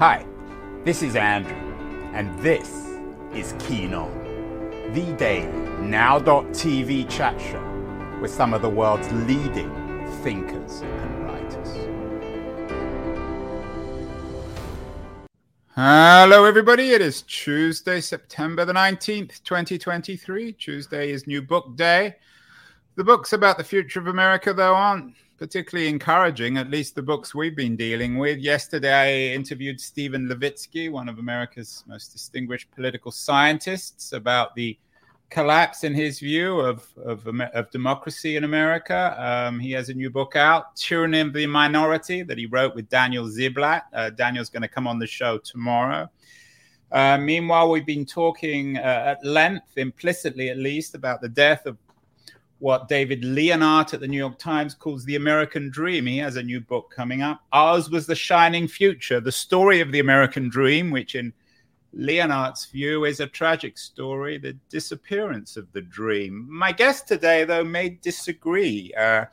[0.00, 0.26] Hi,
[0.82, 1.54] this is Andrew,
[2.14, 2.68] and this
[3.32, 4.10] is Keen On,
[4.92, 5.46] the daily
[5.78, 9.70] now.tv chat show with some of the world's leading
[10.24, 11.68] thinkers and writers.
[15.76, 16.90] Hello, everybody.
[16.90, 20.54] It is Tuesday, September the 19th, 2023.
[20.54, 22.16] Tuesday is New Book Day.
[22.96, 27.34] The books about the future of America, though, aren't particularly encouraging, at least the books
[27.34, 28.38] we've been dealing with.
[28.38, 34.78] Yesterday, I interviewed Steven Levitsky, one of America's most distinguished political scientists, about the
[35.30, 39.16] collapse, in his view, of, of, of democracy in America.
[39.18, 42.88] Um, he has a new book out, Tyranny of the Minority, that he wrote with
[42.88, 43.82] Daniel Ziblatt.
[43.92, 46.08] Uh, Daniel's going to come on the show tomorrow.
[46.92, 51.83] Uh, meanwhile, we've been talking uh, at length, implicitly at least, about the death of
[52.64, 56.06] what David Leonhardt at the New York Times calls the American Dream.
[56.06, 57.42] He has a new book coming up.
[57.52, 61.30] Ours was The Shining Future, the story of the American Dream, which in
[61.92, 66.46] Leonhardt's view is a tragic story, the disappearance of the dream.
[66.48, 68.94] My guest today, though, may disagree.
[68.98, 69.26] Uh,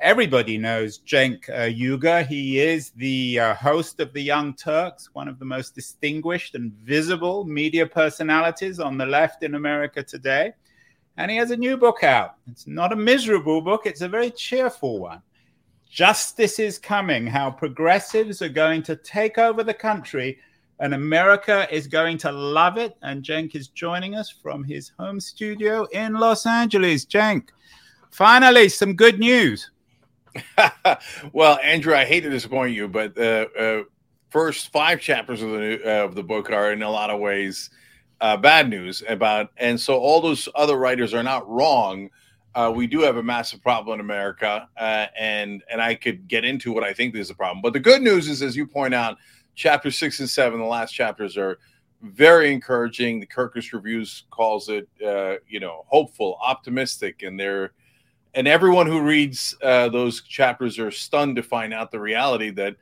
[0.00, 2.26] everybody knows Cenk uh, Uygur.
[2.26, 6.72] He is the uh, host of The Young Turks, one of the most distinguished and
[6.72, 10.54] visible media personalities on the left in America today.
[11.20, 12.36] And he has a new book out.
[12.50, 15.20] It's not a miserable book, it's a very cheerful one.
[15.90, 20.38] Justice is coming, how progressives are going to take over the country
[20.78, 22.96] and America is going to love it.
[23.02, 27.04] And Cenk is joining us from his home studio in Los Angeles.
[27.04, 27.50] Cenk,
[28.10, 29.70] finally, some good news.
[31.34, 33.82] well, Andrew, I hate to disappoint you, but the uh, uh,
[34.30, 37.68] first five chapters of the uh, of the book are in a lot of ways
[38.20, 42.10] uh, bad news about, and so all those other writers are not wrong.
[42.54, 46.44] Uh, we do have a massive problem in America, uh, and and I could get
[46.44, 47.62] into what I think is a problem.
[47.62, 49.16] But the good news is, as you point out,
[49.54, 51.58] chapter six and seven, the last chapters are
[52.02, 53.20] very encouraging.
[53.20, 57.72] The Kirkus Reviews calls it, uh, you know, hopeful, optimistic, and they're
[58.34, 62.76] and everyone who reads uh, those chapters are stunned to find out the reality that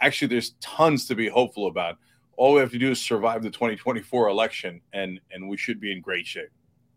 [0.00, 1.98] actually there's tons to be hopeful about
[2.36, 5.92] all we have to do is survive the 2024 election and and we should be
[5.92, 6.50] in great shape.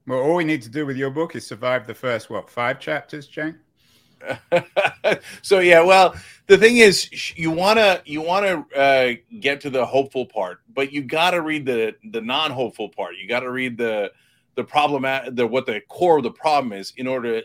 [0.05, 2.79] Well all we need to do with your book is survive the first what five
[2.79, 3.57] chapters Cenk
[5.43, 6.15] so yeah well
[6.47, 10.59] the thing is you want to you want to uh, get to the hopeful part
[10.77, 13.15] but you got to read the the non-hopeful part.
[13.19, 14.11] You got to read the
[14.55, 15.03] the problem
[15.35, 17.41] the what the core of the problem is in order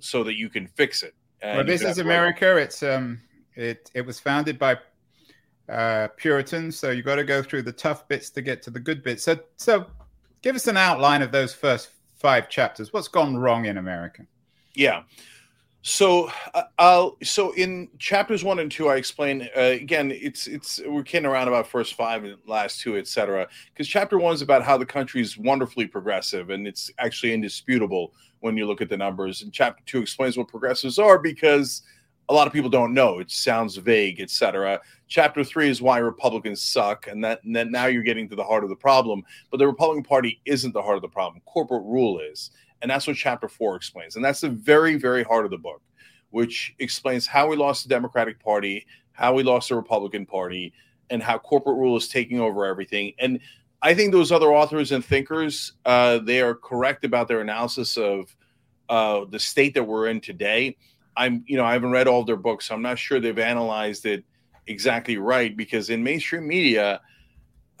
[0.00, 1.14] so that you can fix it.
[1.40, 2.56] And well this is america.
[2.56, 3.20] It's um
[3.54, 4.78] it it was founded by
[5.72, 6.78] uh, Puritans.
[6.78, 9.24] So you've got to go through the tough bits to get to the good bits.
[9.24, 9.86] So, so
[10.42, 12.92] give us an outline of those first five chapters.
[12.92, 14.26] What's gone wrong in America?
[14.74, 15.02] Yeah.
[15.84, 20.12] So, uh, I'll so in chapters one and two, I explain uh, again.
[20.12, 23.48] It's it's we're kidding around about first five and last two, etc.
[23.74, 28.14] Because chapter one is about how the country is wonderfully progressive, and it's actually indisputable
[28.38, 29.42] when you look at the numbers.
[29.42, 31.82] And chapter two explains what progressives are because
[32.28, 33.18] a lot of people don't know.
[33.18, 34.80] It sounds vague, etc.
[35.08, 38.44] Chapter three is why Republicans suck, and that and then now you're getting to the
[38.44, 39.24] heart of the problem.
[39.50, 41.42] But the Republican Party isn't the heart of the problem.
[41.44, 42.50] Corporate rule is,
[42.80, 45.82] and that's what chapter four explains, and that's the very very heart of the book,
[46.30, 50.72] which explains how we lost the Democratic Party, how we lost the Republican Party,
[51.10, 53.12] and how corporate rule is taking over everything.
[53.18, 53.40] And
[53.82, 58.34] I think those other authors and thinkers, uh, they are correct about their analysis of
[58.88, 60.76] uh, the state that we're in today
[61.16, 64.06] I'm, you know, I haven't read all their books, so I'm not sure they've analyzed
[64.06, 64.24] it
[64.66, 67.00] exactly right because in mainstream media,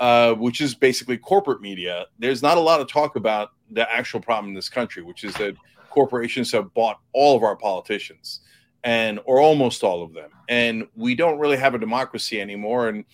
[0.00, 4.20] uh, which is basically corporate media, there's not a lot of talk about the actual
[4.20, 5.54] problem in this country, which is that
[5.90, 8.40] corporations have bought all of our politicians
[8.84, 10.30] and or almost all of them.
[10.48, 13.04] And we don't really have a democracy anymore and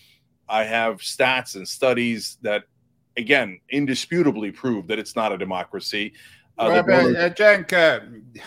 [0.49, 2.65] i have stats and studies that
[3.19, 6.15] again indisputably prove that it's not a democracy.
[6.57, 8.41] Uh, well, but, Cenk, uh,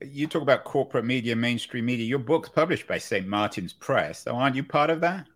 [0.00, 2.06] you talk about corporate media, mainstream media.
[2.06, 3.26] Your book's published by St.
[3.26, 4.22] Martin's Press.
[4.24, 5.26] So aren't you part of that?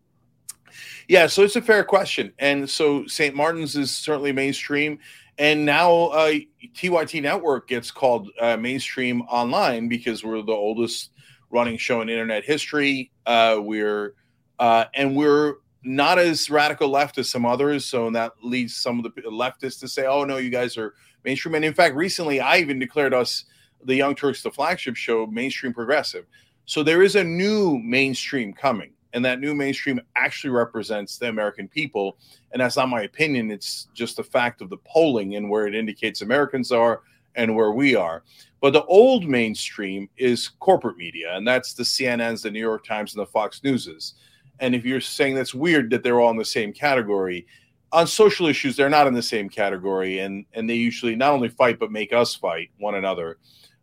[1.08, 2.32] Yeah, so it's a fair question.
[2.38, 3.34] And so St.
[3.34, 4.98] Martin's is certainly mainstream.
[5.38, 6.34] And now uh,
[6.74, 11.10] TYT Network gets called uh, mainstream online because we're the oldest
[11.50, 13.10] running show in internet history.
[13.26, 14.14] Uh, we're
[14.58, 17.86] uh, and we're not as radical left as some others.
[17.86, 21.54] So that leads some of the leftists to say, "Oh no, you guys are mainstream."
[21.54, 23.46] And in fact, recently I even declared us
[23.84, 26.26] the Young Turks, the flagship show, mainstream progressive.
[26.66, 31.68] So there is a new mainstream coming, and that new mainstream actually represents the American
[31.68, 32.16] people.
[32.52, 35.74] And that's not my opinion; it's just the fact of the polling and where it
[35.74, 37.02] indicates Americans are
[37.34, 38.22] and where we are.
[38.60, 43.14] But the old mainstream is corporate media, and that's the CNNs, the New York Times,
[43.14, 44.14] and the Fox Newses.
[44.60, 47.46] And if you're saying that's weird that they're all in the same category,
[47.92, 51.48] on social issues they're not in the same category, and and they usually not only
[51.48, 53.38] fight but make us fight one another.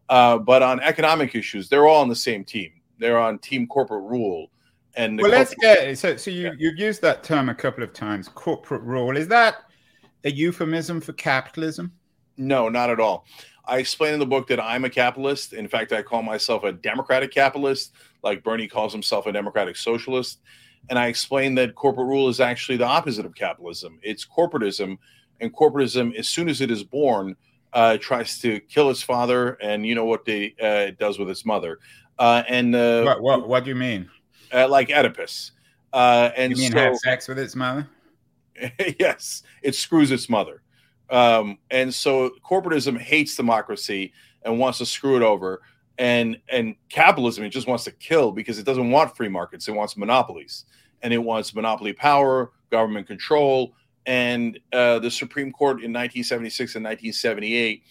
[0.09, 2.71] Uh, but on economic issues, they're all on the same team.
[2.99, 4.49] They're on team corporate rule.
[4.95, 6.17] And well, let's get so.
[6.17, 8.27] So you you've used that term a couple of times.
[8.29, 9.57] Corporate rule is that
[10.23, 11.91] a euphemism for capitalism?
[12.37, 13.25] No, not at all.
[13.65, 15.53] I explain in the book that I'm a capitalist.
[15.53, 17.93] In fact, I call myself a democratic capitalist,
[18.23, 20.39] like Bernie calls himself a democratic socialist.
[20.89, 23.99] And I explain that corporate rule is actually the opposite of capitalism.
[24.01, 24.97] It's corporatism,
[25.41, 27.35] and corporatism, as soon as it is born,
[27.73, 31.45] uh, tries to kill his father, and you know what they, uh, does with his
[31.45, 31.79] mother.
[32.19, 34.09] Uh, and uh, what, what, what do you mean?
[34.53, 35.51] Uh, like Oedipus.
[35.93, 37.87] Uh, and you mean so, have sex with its mother?
[38.99, 40.61] yes, it screws its mother.
[41.09, 45.61] Um, and so corporatism hates democracy and wants to screw it over.
[45.99, 49.67] And and capitalism it just wants to kill because it doesn't want free markets.
[49.67, 50.65] It wants monopolies
[51.01, 53.73] and it wants monopoly power, government control.
[54.07, 57.83] And uh, the Supreme Court in 1976 and 1978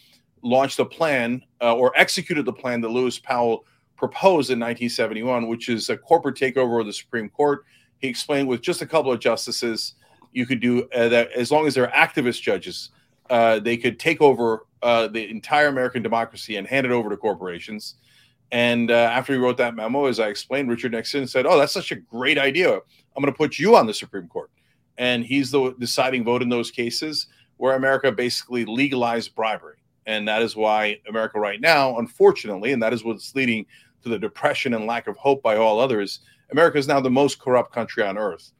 [0.42, 3.64] launched a plan uh, or executed the plan that Lewis Powell
[3.96, 7.64] proposed in 1971, which is a corporate takeover of the Supreme Court.
[7.98, 9.94] He explained with just a couple of justices,
[10.32, 12.90] you could do uh, that as long as they're activist judges
[13.30, 17.16] uh, they could take over uh, the entire American democracy and hand it over to
[17.16, 17.94] corporations.
[18.52, 21.72] And uh, after he wrote that memo, as I explained, Richard Nixon said, "Oh, that's
[21.72, 22.74] such a great idea.
[22.74, 24.50] I'm going to put you on the Supreme Court."
[24.98, 27.26] And he's the deciding vote in those cases
[27.58, 32.92] where America basically legalized bribery, and that is why America right now, unfortunately, and that
[32.92, 33.64] is what's leading
[34.02, 36.20] to the depression and lack of hope by all others.
[36.50, 38.52] America is now the most corrupt country on earth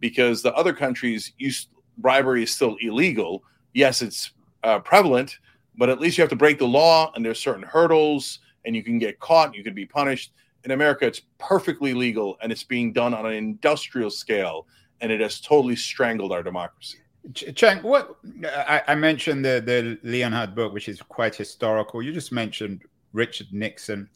[0.00, 1.68] because the other countries use
[1.98, 3.42] bribery is still illegal
[3.74, 4.30] yes, it's
[4.62, 5.38] uh, prevalent,
[5.76, 8.82] but at least you have to break the law and there's certain hurdles and you
[8.82, 10.32] can get caught, you can be punished.
[10.62, 14.66] In America, it's perfectly legal and it's being done on an industrial scale
[15.00, 16.98] and it has totally strangled our democracy.
[17.32, 22.02] Cenk, what I, I, mentioned the the Leonhardt book, which is quite historical.
[22.02, 22.82] You just mentioned
[23.14, 24.10] Richard Nixon.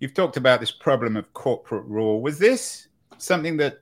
[0.00, 2.20] You've talked about this problem of corporate rule.
[2.20, 2.88] Was this
[3.18, 3.80] something that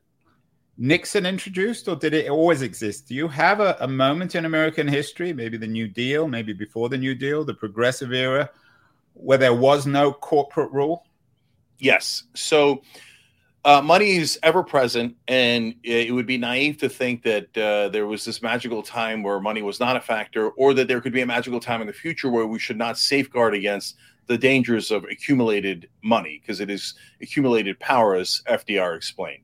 [0.79, 3.09] Nixon introduced, or did it always exist?
[3.09, 6.91] Do you have a, a, moment in American history, maybe the New Deal, maybe before
[6.91, 8.51] the New Deal, the progressive era,
[9.15, 11.07] where there was no corporate rule?
[11.79, 12.25] Yes.
[12.35, 12.83] So
[13.67, 18.07] uh, money is ever present, and it would be naive to think that uh, there
[18.07, 21.23] was this magical time where money was not a factor, or that there could be
[21.23, 23.97] a magical time in the future where we should not safeguard against
[24.29, 29.43] the dangers of accumulated money, because it is accumulated power, as FDR explained.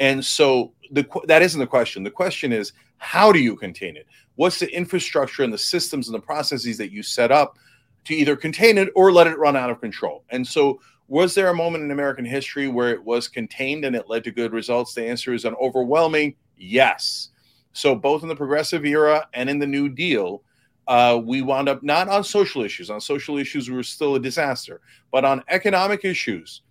[0.00, 2.02] And so the that isn't the question.
[2.02, 4.06] The question is how do you contain it?
[4.36, 7.58] What's the infrastructure and the systems and the processes that you set up
[8.04, 10.24] to either contain it or let it run out of control?
[10.30, 14.08] And so was there a moment in American history where it was contained and it
[14.08, 14.94] led to good results?
[14.94, 17.30] The answer is an overwhelming yes.
[17.72, 20.42] So both in the progressive era and in the New Deal,
[20.86, 22.90] uh, we wound up not on social issues.
[22.90, 26.62] On social issues, we were still a disaster, but on economic issues,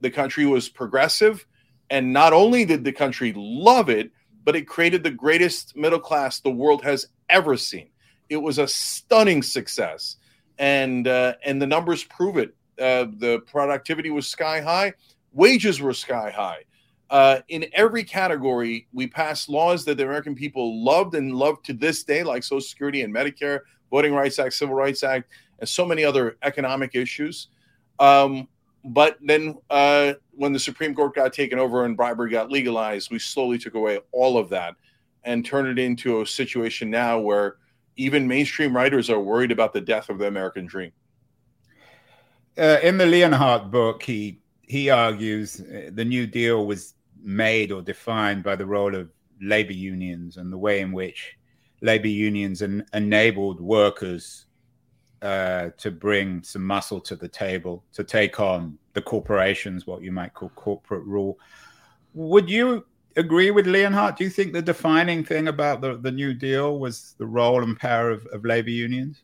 [0.00, 1.46] the country was progressive
[1.90, 4.10] and not only did the country love it,
[4.44, 7.88] but it created the greatest middle class the world has ever seen.
[8.28, 10.16] It was a stunning success,
[10.58, 12.54] and uh, and the numbers prove it.
[12.80, 14.92] Uh, the productivity was sky high,
[15.32, 16.64] wages were sky high.
[17.10, 21.72] Uh, in every category, we passed laws that the American people loved and love to
[21.72, 25.84] this day, like Social Security and Medicare, Voting Rights Act, Civil Rights Act, and so
[25.84, 27.48] many other economic issues.
[28.00, 28.48] Um,
[28.84, 33.18] but then uh, when the Supreme Court got taken over and bribery got legalized, we
[33.18, 34.74] slowly took away all of that
[35.24, 37.56] and turned it into a situation now where
[37.96, 40.92] even mainstream writers are worried about the death of the American dream.
[42.56, 47.82] Uh, in the Leonhardt book, he he argues uh, the New Deal was made or
[47.82, 51.36] defined by the role of labor unions and the way in which
[51.80, 54.46] labor unions en- enabled workers
[55.22, 60.12] uh, to bring some muscle to the table to take on the corporations, what you
[60.12, 61.38] might call corporate rule.
[62.14, 64.16] Would you agree with Leonhardt?
[64.16, 67.78] Do you think the defining thing about the, the New Deal was the role and
[67.78, 69.22] power of, of labor unions?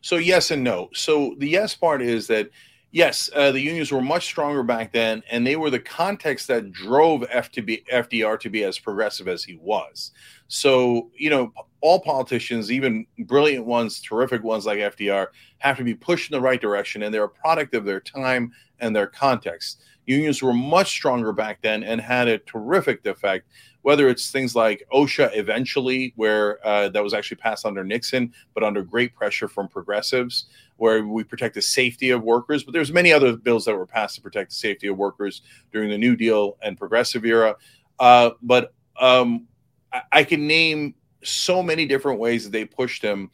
[0.00, 0.88] So, yes and no.
[0.94, 2.50] So, the yes part is that
[2.90, 6.72] yes, uh, the unions were much stronger back then, and they were the context that
[6.72, 10.12] drove FTB, FDR to be as progressive as he was.
[10.48, 15.28] So, you know, all politicians, even brilliant ones, terrific ones like FDR,
[15.58, 18.52] have to be pushed in the right direction, and they're a product of their time
[18.80, 19.82] and their context.
[20.06, 23.46] Unions were much stronger back then and had a terrific effect.
[23.88, 28.62] Whether it's things like OSHA eventually, where uh, that was actually passed under Nixon, but
[28.62, 30.44] under great pressure from progressives,
[30.76, 32.62] where we protect the safety of workers.
[32.64, 35.40] But there's many other bills that were passed to protect the safety of workers
[35.72, 37.56] during the New Deal and progressive era.
[37.98, 39.46] Uh, but um,
[39.90, 43.30] I, I, can name so many different ways that they pushed him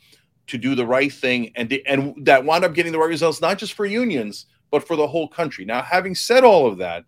[0.47, 3.59] to do the right thing and and that wound up getting the right results, not
[3.59, 5.65] just for unions but for the whole country.
[5.65, 7.05] Now, having said all of that,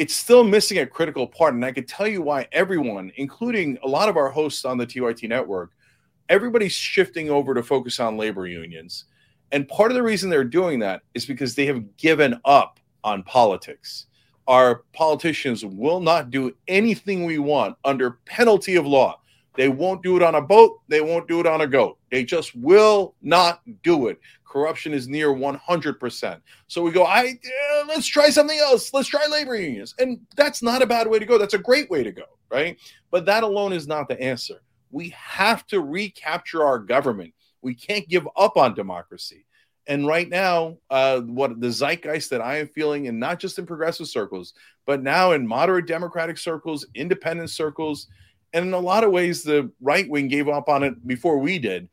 [0.00, 2.48] it's still missing a critical part, and I can tell you why.
[2.52, 5.72] Everyone, including a lot of our hosts on the TYT network,
[6.30, 9.04] everybody's shifting over to focus on labor unions.
[9.52, 13.24] And part of the reason they're doing that is because they have given up on
[13.24, 14.06] politics.
[14.48, 19.20] Our politicians will not do anything we want under penalty of law.
[19.54, 20.80] They won't do it on a boat.
[20.88, 21.98] They won't do it on a goat.
[22.10, 24.18] They just will not do it.
[24.50, 26.40] Corruption is near 100%.
[26.66, 27.38] So we go, I
[27.86, 28.92] let's try something else.
[28.92, 29.94] Let's try labor unions.
[30.00, 31.38] And that's not a bad way to go.
[31.38, 32.76] That's a great way to go, right?
[33.12, 34.60] But that alone is not the answer.
[34.90, 37.32] We have to recapture our government.
[37.62, 39.46] We can't give up on democracy.
[39.86, 43.66] And right now, uh, what the zeitgeist that I am feeling, and not just in
[43.66, 44.54] progressive circles,
[44.84, 48.08] but now in moderate democratic circles, independent circles,
[48.52, 51.60] and in a lot of ways, the right wing gave up on it before we
[51.60, 51.88] did.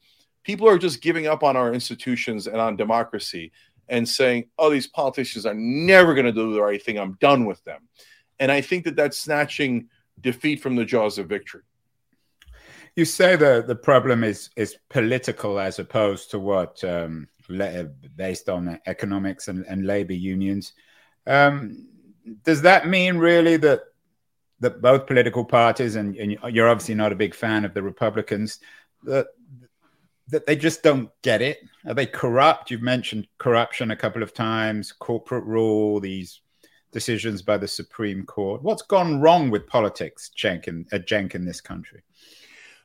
[0.47, 3.51] People are just giving up on our institutions and on democracy
[3.89, 6.97] and saying, oh, these politicians are never going to do the right thing.
[6.97, 7.81] I'm done with them.
[8.39, 9.89] And I think that that's snatching
[10.21, 11.63] defeat from the jaws of victory.
[12.95, 17.27] You say the, the problem is, is political as opposed to what um,
[18.15, 20.71] based on economics and, and labor unions.
[21.25, 21.89] Um,
[22.45, 23.81] does that mean really that
[24.61, 28.59] that both political parties, and, and, you're obviously not a big fan of the Republicans,
[29.03, 29.27] that
[30.29, 31.59] that they just don't get it?
[31.85, 32.69] Are they corrupt?
[32.69, 36.41] You've mentioned corruption a couple of times, corporate rule, these
[36.91, 38.61] decisions by the Supreme Court.
[38.63, 42.01] What's gone wrong with politics, Cenk, in, uh, Cenk, in this country?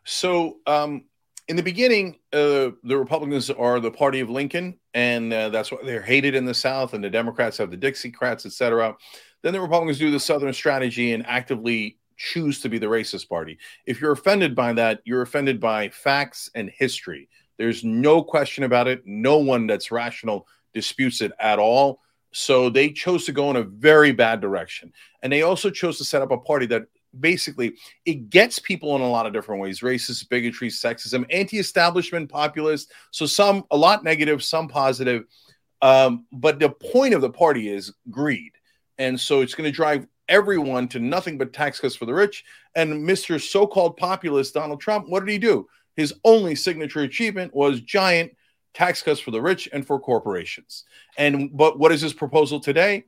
[0.05, 1.05] So, um,
[1.49, 5.79] in the beginning, uh, the Republicans are the party of Lincoln, and uh, that's why
[5.85, 8.97] they're hated in the South, and the Democrats have the Dixiecrats, etc.
[9.43, 13.59] Then the Republicans do the Southern strategy and actively choose to be the racist party.
[13.85, 17.29] If you're offended by that, you're offended by facts and history.
[17.59, 19.03] There's no question about it.
[19.05, 22.01] No one that's rational disputes it at all.
[22.33, 24.93] So they chose to go in a very bad direction.
[25.23, 26.85] And they also chose to set up a party that
[27.19, 27.75] basically
[28.07, 33.27] it gets people in a lot of different ways racist bigotry sexism anti-establishment populist so
[33.27, 35.27] some a lot negative some positive
[35.83, 38.53] um, but the point of the party is greed
[38.97, 42.45] and so it's going to drive everyone to nothing but tax cuts for the rich
[42.75, 47.81] and mr so-called populist donald trump what did he do his only signature achievement was
[47.81, 48.33] giant
[48.75, 50.85] tax cuts for the rich and for corporations
[51.19, 53.05] and but what is his proposal today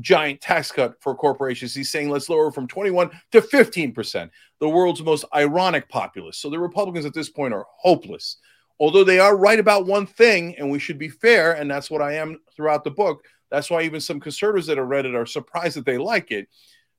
[0.00, 1.74] giant tax cut for corporations.
[1.74, 4.30] He's saying let's lower from 21 to 15%,
[4.60, 6.38] the world's most ironic populace.
[6.38, 8.38] So the Republicans at this point are hopeless.
[8.78, 12.02] Although they are right about one thing, and we should be fair, and that's what
[12.02, 13.24] I am throughout the book.
[13.50, 16.48] That's why even some conservatives that have read it are surprised that they like it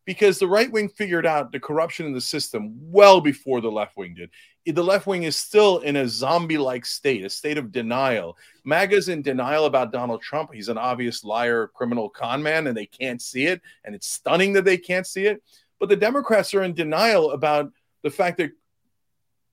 [0.08, 3.98] because the right wing figured out the corruption in the system well before the left
[3.98, 4.30] wing did.
[4.66, 8.38] The left wing is still in a zombie like state, a state of denial.
[8.64, 10.54] MAGA's in denial about Donald Trump.
[10.54, 13.62] He's an obvious liar, criminal con man, and they can't see it.
[13.84, 15.44] And it's stunning that they can't see it.
[15.78, 18.52] But the Democrats are in denial about the fact that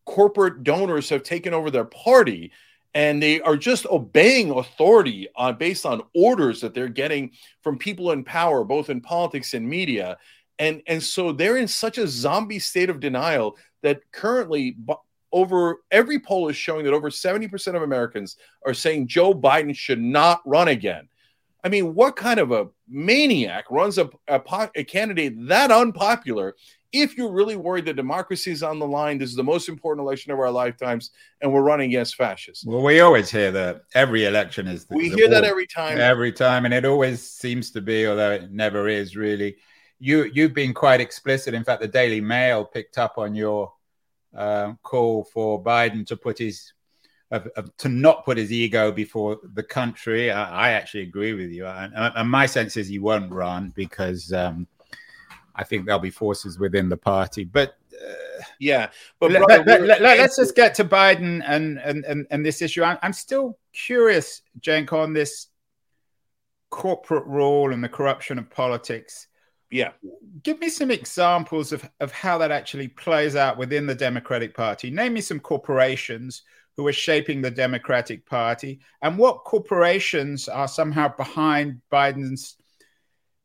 [0.07, 2.53] corporate donors have taken over their party
[2.95, 7.31] and they are just obeying authority on based on orders that they're getting
[7.63, 10.17] from people in power both in politics and media
[10.59, 14.77] and and so they're in such a zombie state of denial that currently
[15.35, 20.01] over every poll is showing that over 70% of Americans are saying Joe Biden should
[20.01, 21.09] not run again.
[21.65, 24.41] I mean, what kind of a maniac runs a, a,
[24.77, 26.55] a candidate that unpopular
[26.93, 30.07] if you're really worried that democracy is on the line, this is the most important
[30.07, 32.65] election of our lifetimes, and we're running against fascists.
[32.65, 34.85] Well, we always hear that every election is.
[34.85, 35.35] The, we the hear war.
[35.35, 35.99] that every time.
[35.99, 39.57] Every time, and it always seems to be, although it never is really
[39.99, 41.55] you you've been quite explicit.
[41.55, 43.73] In fact, the Daily Mail picked up on your
[44.37, 46.74] uh, call for Biden to put his
[47.79, 50.31] to not put his ego before the country.
[50.31, 54.33] I, I actually agree with you, and, and, my sense is he won't run because
[54.33, 54.67] um,
[55.55, 57.45] I think there'll be forces within the party.
[57.45, 58.89] But uh, yeah,
[59.21, 62.83] but let, us let, let, just get to Biden and and and, and this issue.
[62.83, 65.49] I'm, I'm still curious, Cenk, on this
[66.71, 69.29] corporate rule and the corruption of politics.
[69.71, 69.91] Yeah.
[70.43, 74.91] Give me some examples of, of how that actually plays out within the Democratic Party.
[74.91, 76.43] Name me some corporations
[76.77, 82.57] who are shaping the Democratic Party and what corporations are somehow behind Biden's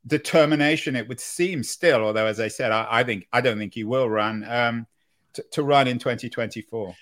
[0.08, 3.74] determination, it would seem still, although as I said, I, I think I don't think
[3.74, 4.88] he will run um,
[5.34, 6.96] to, to run in 2024.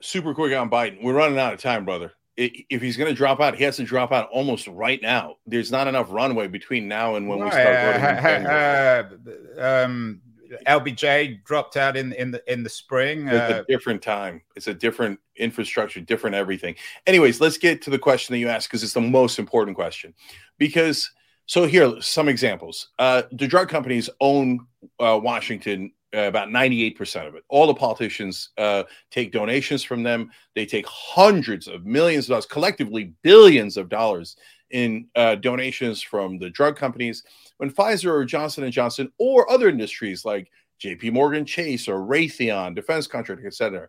[0.00, 1.02] Super quick on Biden.
[1.02, 3.84] We're running out of time, brother if he's going to drop out, he has to
[3.84, 5.36] drop out almost right now.
[5.46, 8.46] There's not enough runway between now and when we start voting.
[8.46, 9.10] Uh,
[9.58, 10.20] uh, um,
[10.66, 13.28] LBJ dropped out in in the in the spring.
[13.28, 14.42] It's uh, a different time.
[14.54, 16.74] It's a different infrastructure, different everything.
[17.06, 20.14] Anyways, let's get to the question that you asked because it's the most important question.
[20.58, 21.10] Because
[21.46, 22.88] so here, some examples.
[22.98, 24.66] Uh, the drug companies own
[24.98, 27.44] uh, Washington uh, about 98% of it.
[27.48, 30.30] All the politicians uh, take donations from them.
[30.54, 34.36] They take hundreds of millions of dollars, collectively billions of dollars
[34.76, 37.22] in uh, donations from the drug companies.
[37.56, 41.10] When Pfizer or Johnson and Johnson or other industries like J.P.
[41.10, 43.88] Morgan Chase or Raytheon, defense contractor, etc.,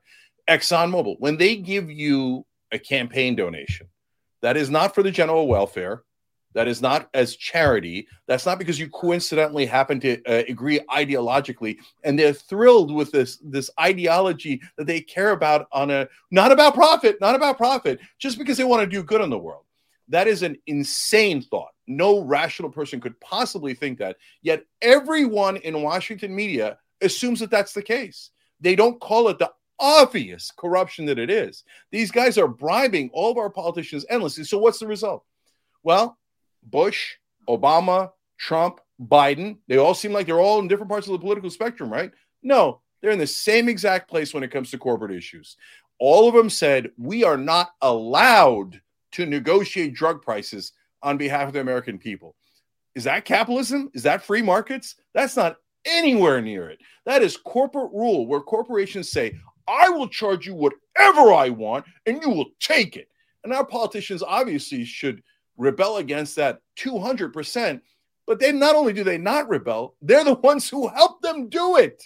[0.50, 3.88] ExxonMobil, when they give you a campaign donation,
[4.42, 6.04] that is not for the general welfare.
[6.54, 8.08] That is not as charity.
[8.26, 13.38] That's not because you coincidentally happen to uh, agree ideologically, and they're thrilled with this
[13.44, 18.40] this ideology that they care about on a not about profit, not about profit, just
[18.40, 19.67] because they want to do good in the world.
[20.10, 21.72] That is an insane thought.
[21.88, 24.18] No rational person could possibly think that.
[24.42, 28.32] Yet everyone in Washington media assumes that that's the case.
[28.60, 31.64] They don't call it the obvious corruption that it is.
[31.92, 34.44] These guys are bribing all of our politicians endlessly.
[34.44, 35.24] So what's the result?
[35.84, 36.18] Well,
[36.64, 37.16] Bush,
[37.48, 41.50] Obama, Trump, Biden, they all seem like they're all in different parts of the political
[41.50, 42.12] spectrum, right?
[42.42, 45.58] No, they're in the same exact place when it comes to corporate issues.
[46.00, 48.82] All of them said, we are not allowed
[49.18, 52.36] to negotiate drug prices on behalf of the American people.
[52.94, 53.90] Is that capitalism?
[53.96, 54.96] Is that free markets?
[55.16, 55.56] That's not
[55.86, 56.78] anywhere near it.
[57.08, 59.36] That is corporate rule where corporations say,
[59.68, 63.10] I will charge you whatever I want and you will take it.
[63.44, 65.24] And our politicians obviously should
[65.58, 67.82] rebel against that 200%.
[68.28, 71.78] But then not only do they not rebel, they're the ones who help them do
[71.78, 72.04] it.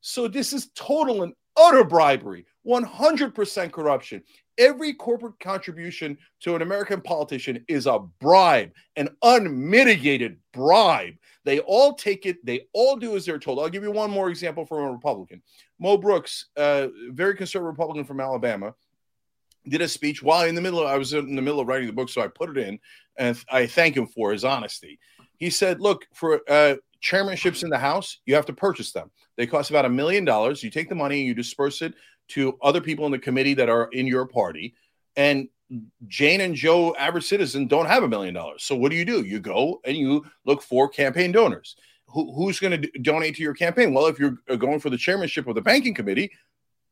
[0.00, 4.22] So this is total and utter bribery, 100% corruption.
[4.56, 11.14] Every corporate contribution to an American politician is a bribe, an unmitigated bribe.
[11.44, 13.58] They all take it, they all do as they're told.
[13.58, 15.42] I'll give you one more example from a Republican.
[15.78, 18.74] Mo Brooks, uh, very conservative Republican from Alabama,
[19.68, 21.86] did a speech while in the middle of, I was in the middle of writing
[21.86, 22.78] the book, so I put it in
[23.16, 24.98] and I thank him for his honesty.
[25.38, 29.10] He said, Look, for uh, chairmanships in the House, you have to purchase them.
[29.36, 30.62] They cost about a million dollars.
[30.62, 31.94] You take the money and you disperse it
[32.28, 34.74] to other people in the committee that are in your party.
[35.16, 35.48] And
[36.06, 38.64] Jane and Joe, average citizen, don't have a million dollars.
[38.64, 39.24] So what do you do?
[39.24, 41.76] You go and you look for campaign donors.
[42.06, 43.92] Who, who's going to donate to your campaign?
[43.92, 46.30] Well, if you're uh, going for the chairmanship of the banking committee,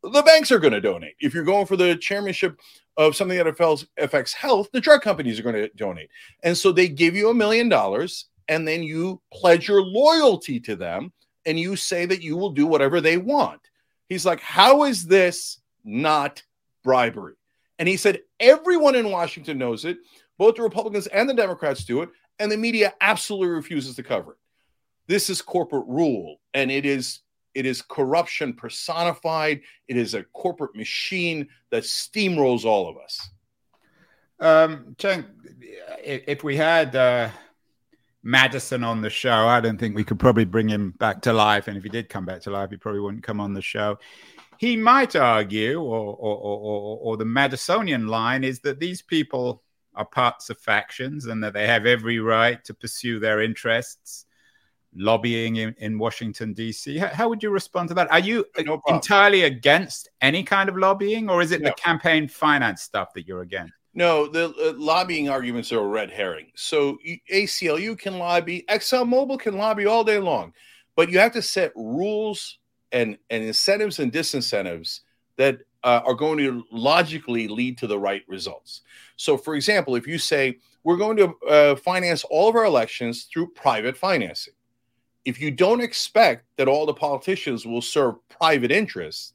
[0.02, 1.14] the banks are going to donate.
[1.20, 2.58] If you're going for the chairmanship
[2.96, 6.10] of something that affects, affects health, the drug companies are going to donate.
[6.42, 10.74] And so they give you a million dollars and then you pledge your loyalty to
[10.74, 11.12] them
[11.46, 13.60] and you say that you will do whatever they want.
[14.12, 16.42] He's like, How is this not
[16.84, 17.32] bribery?
[17.78, 19.96] And he said, Everyone in Washington knows it.
[20.36, 22.10] Both the Republicans and the Democrats do it.
[22.38, 24.38] And the media absolutely refuses to cover it.
[25.06, 27.20] This is corporate rule and it is
[27.54, 29.62] it is corruption personified.
[29.88, 33.30] It is a corporate machine that steamrolls all of us.
[34.40, 34.94] Um,
[36.04, 37.30] if we had uh,
[38.22, 41.68] Madison on the show, I don't think we could probably bring him back to life.
[41.68, 43.98] And if he did come back to life, he probably wouldn't come on the show.
[44.58, 49.62] He might argue, or, or, or, or the Madisonian line is that these people
[49.94, 54.26] are parts of factions and that they have every right to pursue their interests
[54.94, 56.98] lobbying in, in Washington, D.C.
[56.98, 58.10] How, how, would you respond to that?
[58.10, 61.70] Are you no entirely against any kind of lobbying, or is it no.
[61.70, 63.72] the campaign finance stuff that you're against?
[63.94, 66.50] No, the uh, lobbying arguments are a red herring.
[66.54, 66.98] So
[67.30, 70.54] ACLU can lobby, ExxonMobil can lobby all day long,
[70.96, 72.58] but you have to set rules
[72.90, 75.00] and, and incentives and disincentives
[75.36, 78.82] that uh, are going to logically lead to the right results.
[79.16, 83.24] So, for example, if you say we're going to uh, finance all of our elections
[83.24, 84.54] through private financing,
[85.24, 89.34] if you don't expect that all the politicians will serve private interests,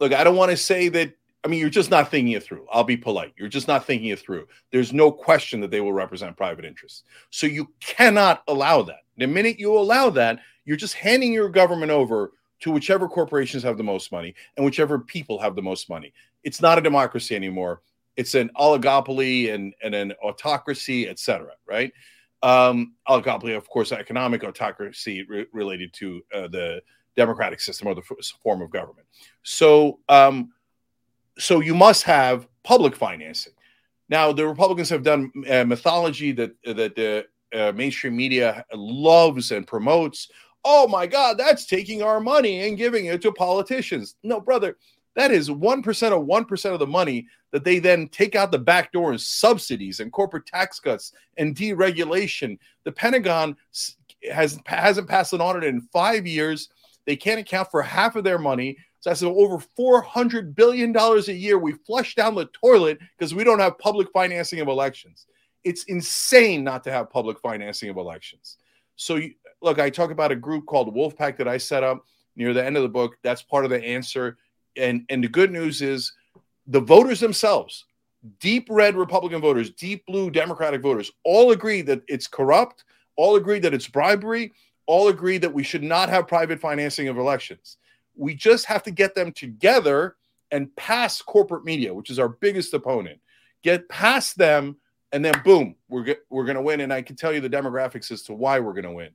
[0.00, 1.14] look, I don't want to say that.
[1.44, 2.66] I mean, you're just not thinking it through.
[2.72, 3.32] I'll be polite.
[3.36, 4.46] You're just not thinking it through.
[4.70, 7.02] There's no question that they will represent private interests.
[7.30, 9.00] So you cannot allow that.
[9.16, 13.76] The minute you allow that, you're just handing your government over to whichever corporations have
[13.76, 16.12] the most money and whichever people have the most money.
[16.44, 17.82] It's not a democracy anymore.
[18.16, 21.92] It's an oligopoly and, and an autocracy, et cetera, right?
[22.42, 26.82] Um, oligopoly, of course, economic autocracy re- related to uh, the
[27.16, 29.06] democratic system or the f- form of government.
[29.42, 30.52] So, um,
[31.38, 33.52] so you must have public financing.
[34.08, 39.66] Now, the Republicans have done uh, mythology that that the uh, mainstream media loves and
[39.66, 40.28] promotes.
[40.64, 44.16] Oh my God, that's taking our money and giving it to politicians.
[44.22, 44.76] No, brother,
[45.16, 48.92] that is 1% of 1% of the money that they then take out the back
[48.92, 52.58] door in subsidies and corporate tax cuts and deregulation.
[52.84, 53.56] The Pentagon
[54.30, 56.68] has hasn't passed an audit in five years.
[57.06, 58.78] They can't account for half of their money.
[59.02, 63.58] So that's over $400 billion a year we flush down the toilet because we don't
[63.58, 65.26] have public financing of elections.
[65.64, 68.58] It's insane not to have public financing of elections.
[68.94, 72.04] So, you, look, I talk about a group called Wolf PAC that I set up
[72.36, 73.16] near the end of the book.
[73.24, 74.38] That's part of the answer.
[74.76, 76.12] And, and the good news is
[76.68, 77.86] the voters themselves,
[78.38, 82.84] deep red Republican voters, deep blue Democratic voters, all agree that it's corrupt,
[83.16, 84.52] all agree that it's bribery,
[84.86, 87.78] all agree that we should not have private financing of elections.
[88.16, 90.16] We just have to get them together
[90.50, 93.20] and pass corporate media, which is our biggest opponent.
[93.62, 94.76] Get past them,
[95.12, 96.80] and then boom, we're we're going to win.
[96.80, 99.10] And I can tell you the demographics as to why we're going to win.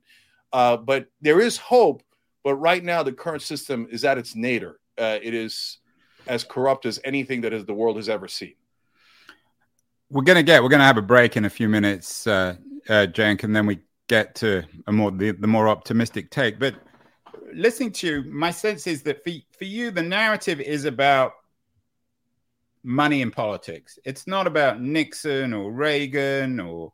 [0.52, 2.02] Uh, but there is hope.
[2.44, 4.78] But right now, the current system is at its nadir.
[4.96, 5.78] Uh, it is
[6.26, 8.54] as corrupt as anything that is, the world has ever seen.
[10.10, 10.62] We're to get.
[10.62, 12.56] We're to have a break in a few minutes, uh,
[12.88, 16.58] uh, Cenk, and then we get to a more the, the more optimistic take.
[16.58, 16.74] But
[17.52, 21.32] listening to you, my sense is that for, for you, the narrative is about
[22.82, 23.98] money in politics.
[24.04, 26.92] It's not about Nixon or Reagan or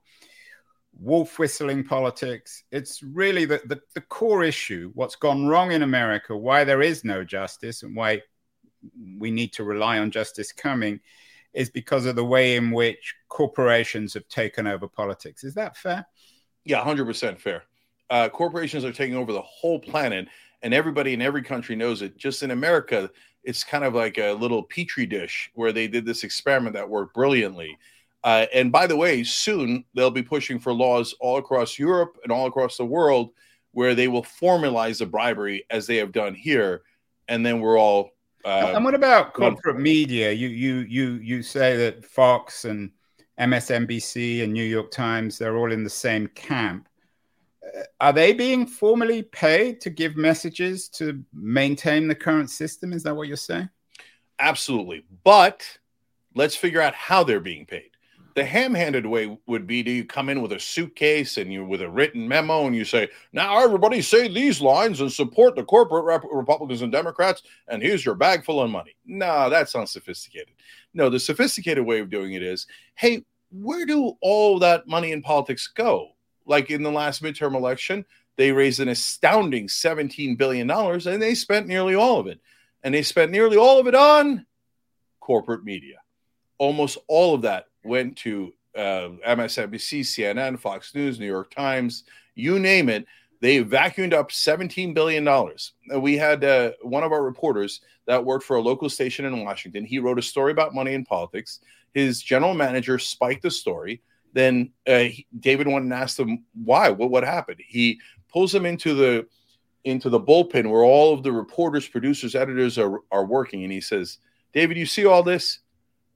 [0.99, 2.65] wolf whistling politics.
[2.71, 7.05] It's really the, the, the, core issue what's gone wrong in America, why there is
[7.05, 8.23] no justice, and why
[9.19, 11.01] we need to rely on justice coming
[11.53, 15.45] is because of the way in which corporations have taken over politics.
[15.45, 16.07] Is that fair?
[16.65, 17.65] Yeah, 100% fair.
[18.11, 20.29] Uh, corporations are taking over the whole planet,
[20.63, 22.17] and everybody in every country knows it.
[22.17, 23.11] Just in America,
[23.43, 27.15] it's kind of like a little petri dish where they did this experiment that worked
[27.15, 27.79] brilliantly.
[28.23, 32.33] Uh, and by the way, soon they'll be pushing for laws all across Europe and
[32.33, 33.31] all across the world
[33.73, 36.83] where they will formalize the bribery as they have done here,
[37.29, 38.11] and then we're all.
[38.45, 40.33] Uh, and what about corporate media?
[40.33, 42.91] You you you you say that Fox and
[43.39, 46.89] MSNBC and New York Times, they're all in the same camp.
[48.01, 52.93] Are they being formally paid to give messages to maintain the current system?
[52.93, 53.69] Is that what you're saying?
[54.39, 55.05] Absolutely.
[55.25, 55.79] But
[56.35, 57.91] let's figure out how they're being paid.
[58.35, 61.83] The ham-handed way would be to you come in with a suitcase and you with
[61.83, 66.05] a written memo and you say, "Now everybody say these lines and support the corporate
[66.05, 70.55] rep- Republicans and Democrats, and here's your bag full of money." No, that's unsophisticated.
[70.95, 75.23] No, the sophisticated way of doing it is, "Hey, where do all that money in
[75.23, 76.14] politics go?"
[76.47, 78.05] Like in the last midterm election,
[78.37, 82.41] they raised an astounding $17 billion and they spent nearly all of it.
[82.83, 84.45] And they spent nearly all of it on
[85.21, 85.97] corporate media.
[86.59, 92.05] Almost all of that went to uh, MSNBC, CNN, Fox News, New York Times,
[92.35, 93.07] you name it.
[93.41, 95.29] They vacuumed up $17 billion.
[96.01, 99.85] We had uh, one of our reporters that worked for a local station in Washington.
[99.85, 101.61] He wrote a story about money in politics.
[101.93, 104.03] His general manager spiked the story.
[104.35, 105.07] Then uh,
[105.41, 107.61] David went and asked him why, what, what happened.
[107.67, 107.99] He
[108.31, 109.27] pulls him into the
[109.85, 113.65] into the bullpen where all of the reporters, producers, editors are, are working.
[113.65, 114.19] And he says,
[114.53, 115.61] David, you see all this?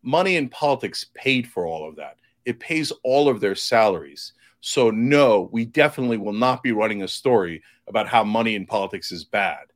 [0.02, 2.16] money in politics paid for all of that.
[2.44, 4.32] It pays all of their salaries.
[4.60, 9.12] So, no, we definitely will not be running a story about how money in politics
[9.12, 9.66] is bad.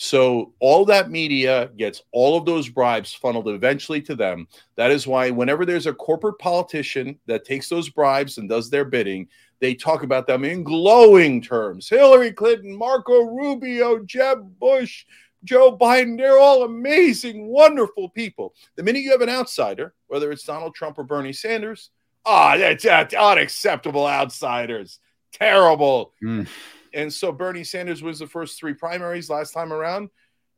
[0.00, 4.46] So, all that media gets all of those bribes funneled eventually to them.
[4.76, 8.84] That is why, whenever there's a corporate politician that takes those bribes and does their
[8.84, 9.26] bidding,
[9.58, 15.04] they talk about them in glowing terms Hillary Clinton, Marco Rubio, Jeb Bush,
[15.42, 18.54] Joe Biden, they're all amazing, wonderful people.
[18.76, 21.90] The minute you have an outsider, whether it's Donald Trump or Bernie Sanders,
[22.24, 25.00] ah, oh, that's, that's unacceptable outsiders.
[25.32, 26.12] Terrible.
[26.22, 26.46] Mm.
[26.94, 30.10] And so Bernie Sanders was the first three primaries last time around.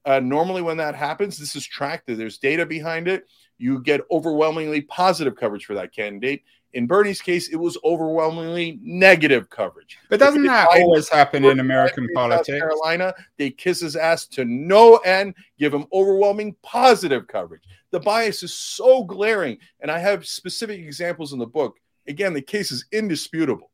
[0.05, 2.07] Uh, normally, when that happens, this is tracked.
[2.07, 3.25] There's data behind it.
[3.59, 6.43] You get overwhelmingly positive coverage for that candidate.
[6.73, 9.99] In Bernie's case, it was overwhelmingly negative coverage.
[10.09, 12.47] But doesn't that always happen in American politics?
[12.47, 17.65] South Carolina, they kiss his ass to no end, give him overwhelming positive coverage.
[17.91, 21.77] The bias is so glaring, and I have specific examples in the book.
[22.07, 23.71] Again, the case is indisputable.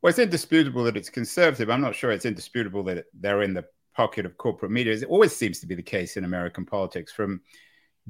[0.00, 1.70] Well, it's indisputable that it's conservative.
[1.70, 4.92] I'm not sure it's indisputable that they're in the pocket of corporate media.
[4.94, 7.40] It always seems to be the case in American politics, from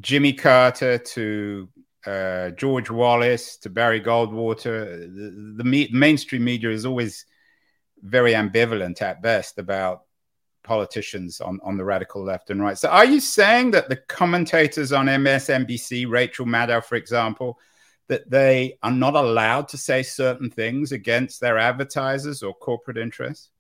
[0.00, 1.68] Jimmy Carter to
[2.06, 5.00] uh, George Wallace to Barry Goldwater.
[5.00, 7.24] The, the me- mainstream media is always
[8.02, 10.02] very ambivalent at best about
[10.62, 12.76] politicians on, on the radical left and right.
[12.76, 17.58] So, are you saying that the commentators on MSNBC, Rachel Maddow, for example,
[18.08, 23.50] that they are not allowed to say certain things against their advertisers or corporate interests?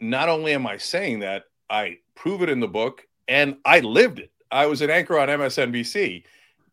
[0.00, 4.18] Not only am I saying that, I prove it in the book and I lived
[4.18, 4.30] it.
[4.50, 6.24] I was an anchor on MSNBC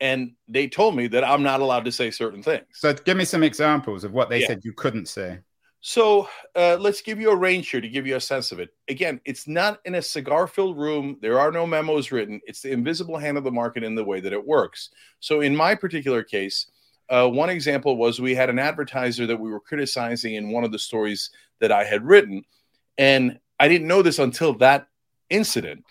[0.01, 2.65] and they told me that I'm not allowed to say certain things.
[2.73, 4.47] So give me some examples of what they yeah.
[4.47, 5.39] said you couldn't say.
[5.81, 8.69] So uh, let's give you a range here to give you a sense of it.
[8.89, 11.17] Again, it's not in a cigar filled room.
[11.21, 12.41] There are no memos written.
[12.45, 14.89] It's the invisible hand of the market in the way that it works.
[15.21, 16.67] So, in my particular case,
[17.09, 20.71] uh, one example was we had an advertiser that we were criticizing in one of
[20.71, 22.43] the stories that I had written.
[22.97, 24.87] And I didn't know this until that
[25.29, 25.83] incident.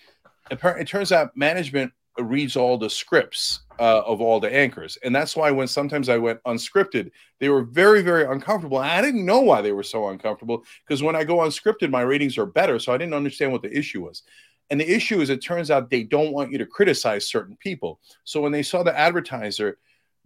[0.51, 4.99] It turns out management reads all the scripts uh, of all the anchors.
[5.05, 8.79] And that's why when sometimes I went unscripted, they were very, very uncomfortable.
[8.79, 12.39] I didn't know why they were so uncomfortable because when I go unscripted, my ratings
[12.39, 12.79] are better.
[12.79, 14.23] So I didn't understand what the issue was.
[14.71, 18.01] And the issue is, it turns out they don't want you to criticize certain people.
[18.25, 19.79] So when they saw the advertiser,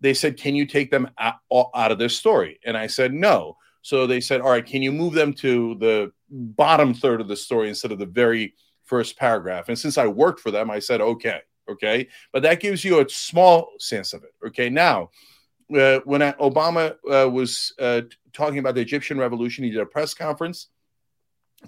[0.03, 2.59] they said, Can you take them out, out of this story?
[2.67, 3.57] And I said, No.
[3.81, 7.37] So they said, All right, can you move them to the bottom third of the
[7.37, 9.69] story instead of the very first paragraph?
[9.69, 11.41] And since I worked for them, I said, Okay.
[11.71, 12.09] Okay.
[12.33, 14.35] But that gives you a small sense of it.
[14.49, 14.69] Okay.
[14.69, 15.11] Now,
[15.75, 20.13] uh, when Obama uh, was uh, talking about the Egyptian revolution, he did a press
[20.13, 20.69] conference.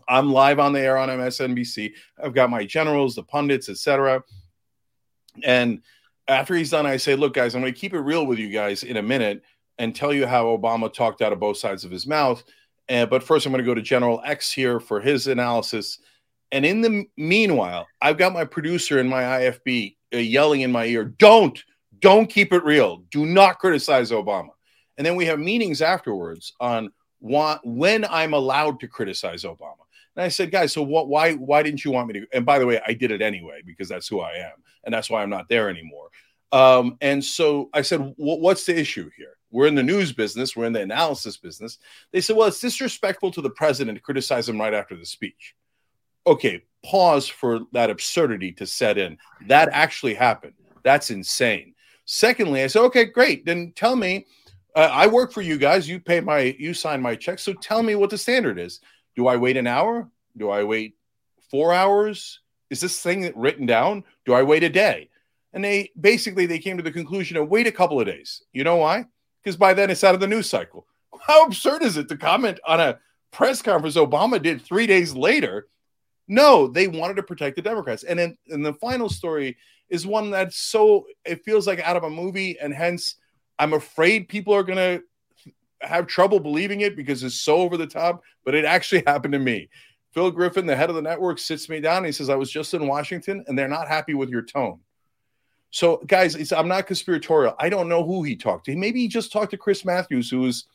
[0.09, 1.93] I'm live on the air on MSNBC.
[2.23, 4.25] I've got my generals, the pundits, etc.
[5.45, 5.83] And
[6.29, 8.49] after he's done, I say, "Look, guys, I'm going to keep it real with you
[8.49, 9.43] guys in a minute
[9.79, 12.43] and tell you how Obama talked out of both sides of his mouth."
[12.89, 15.99] Uh, but first, I'm going to go to General X here for his analysis
[16.55, 20.85] and in the meanwhile, I've got my producer in my IFB uh, yelling in my
[20.85, 21.61] ear, don't,
[21.99, 22.99] don't keep it real.
[23.11, 24.51] Do not criticize Obama.
[24.97, 29.84] And then we have meetings afterwards on when I'm allowed to criticize Obama.
[30.17, 32.27] And I said, guys, so what, why, why didn't you want me to?
[32.33, 34.63] And by the way, I did it anyway because that's who I am.
[34.85, 36.09] And that's why I'm not there anymore.
[36.53, 39.37] Um, and so I said, what's the issue here?
[39.51, 41.79] We're in the news business, we're in the analysis business.
[42.13, 45.55] They said, well, it's disrespectful to the president to criticize him right after the speech
[46.27, 49.19] okay, pause for that absurdity to set in.
[49.47, 50.55] That actually happened.
[50.83, 51.75] That's insane.
[52.07, 53.45] Secondly, I said, okay, great.
[53.47, 54.27] Then tell me,
[54.77, 55.89] uh, I work for you guys.
[55.89, 57.39] You pay my, you sign my check.
[57.39, 58.81] So tell me what the standard is.
[59.17, 60.11] Do I wait an hour?
[60.37, 60.97] Do I wait
[61.51, 62.41] four hours?
[62.71, 64.05] Is this thing written down?
[64.25, 65.11] Do I wait a day?
[65.53, 68.43] And they basically they came to the conclusion of wait a couple of days.
[68.53, 69.07] You know why?
[69.43, 70.87] Because by then it's out of the news cycle.
[71.21, 72.99] How absurd is it to comment on a
[73.31, 75.69] press conference Obama did three days later
[76.29, 78.05] no, they wanted to protect the Democrats.
[78.05, 79.57] And then and the final story
[79.89, 83.17] is one that's so it feels like out of a movie, and hence
[83.59, 85.01] I'm afraid people are gonna
[85.87, 89.39] have trouble believing it because it's so over the top, but it actually happened to
[89.39, 89.69] me.
[90.13, 91.99] Phil Griffin, the head of the network, sits me down.
[91.99, 94.79] and he says, I was just in Washington and they're not happy with your tone.
[95.71, 97.57] So, guys, I'm not conspiratorial.
[97.59, 98.77] I don't know who he talked to.
[98.77, 100.67] Maybe he just talked to Chris Matthews, who is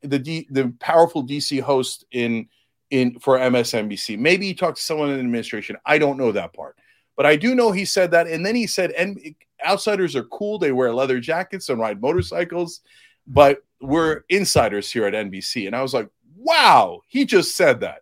[0.00, 2.48] the D, the powerful DC host in
[2.90, 4.18] in for MSNBC.
[4.18, 5.76] Maybe he talked to someone in the administration.
[5.84, 6.76] I don't know that part.
[7.16, 8.26] But I do know he said that.
[8.28, 9.34] And then he said, and
[9.66, 10.58] outsiders are cool.
[10.58, 12.80] They wear leather jackets and ride motorcycles,
[13.26, 15.66] but we're insiders here at NBC.
[15.66, 18.00] And I was like, wow, he just said that.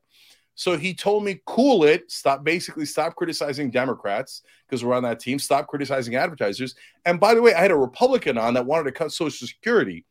[0.56, 5.18] So he told me, cool it, stop, basically stop criticizing Democrats because we're on that
[5.18, 6.76] team, stop criticizing advertisers.
[7.04, 10.04] And by the way, I had a Republican on that wanted to cut Social Security.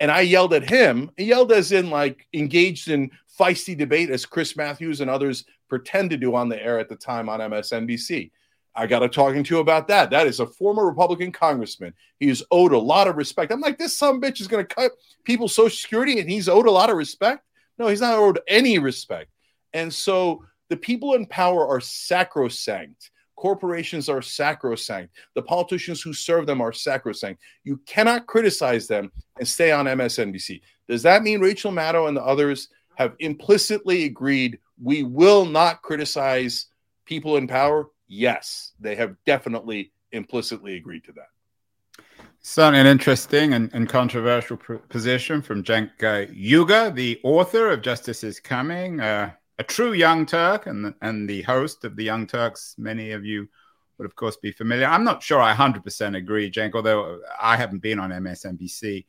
[0.00, 4.26] And I yelled at him, he yelled as in like engaged in feisty debate as
[4.26, 8.30] Chris Matthews and others pretend to do on the air at the time on MSNBC.
[8.76, 10.10] I got to talking to you about that.
[10.10, 11.94] That is a former Republican congressman.
[12.20, 13.50] He is owed a lot of respect.
[13.50, 14.92] I'm like, this some bitch is going to cut
[15.24, 17.42] people's Social Security and he's owed a lot of respect.
[17.78, 19.30] No, he's not owed any respect.
[19.72, 23.10] And so the people in power are sacrosanct.
[23.36, 25.14] Corporations are sacrosanct.
[25.34, 27.40] The politicians who serve them are sacrosanct.
[27.64, 30.60] You cannot criticize them and stay on MSNBC.
[30.88, 36.66] Does that mean Rachel Maddow and the others have implicitly agreed we will not criticize
[37.06, 37.88] people in power?
[38.08, 42.04] Yes, they have definitely implicitly agreed to that.
[42.40, 47.82] Certainly an interesting and, and controversial pr- position from Cenk uh, Uygur, the author of
[47.82, 52.26] Justice is Coming, uh, a true Young Turk and, and the host of the Young
[52.26, 52.76] Turks.
[52.78, 53.48] Many of you
[53.98, 54.86] would, of course, be familiar.
[54.86, 59.04] I'm not sure I 100% agree, Cenk, although I haven't been on MSNBC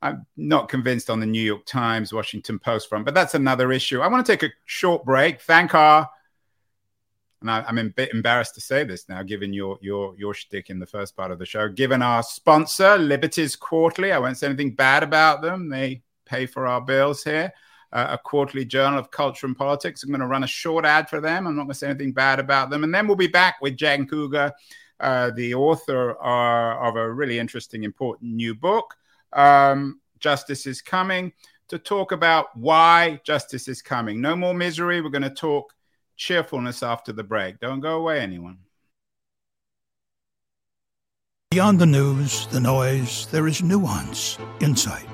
[0.00, 4.00] I'm not convinced on the New York Times, Washington Post front, but that's another issue.
[4.00, 5.40] I want to take a short break.
[5.40, 6.08] Thank our,
[7.40, 10.70] and I, am a bit embarrassed to say this now, given your your your shtick
[10.70, 11.68] in the first part of the show.
[11.68, 15.68] Given our sponsor, Liberties Quarterly, I won't say anything bad about them.
[15.68, 17.52] They pay for our bills here.
[17.90, 20.02] Uh, a quarterly journal of culture and politics.
[20.02, 21.46] I'm going to run a short ad for them.
[21.46, 23.78] I'm not going to say anything bad about them, and then we'll be back with
[23.78, 24.52] Cenk Uygur,
[25.00, 28.94] uh, the author uh, of a really interesting, important new book
[29.32, 31.32] um, justice is coming
[31.68, 34.20] to talk about why justice is coming.
[34.20, 35.00] No more misery.
[35.00, 35.74] We're going to talk
[36.18, 37.58] cheerfulness after the break.
[37.60, 38.58] Don't go away, anyone.
[41.50, 45.08] Beyond the news, the noise, there is nuance, insight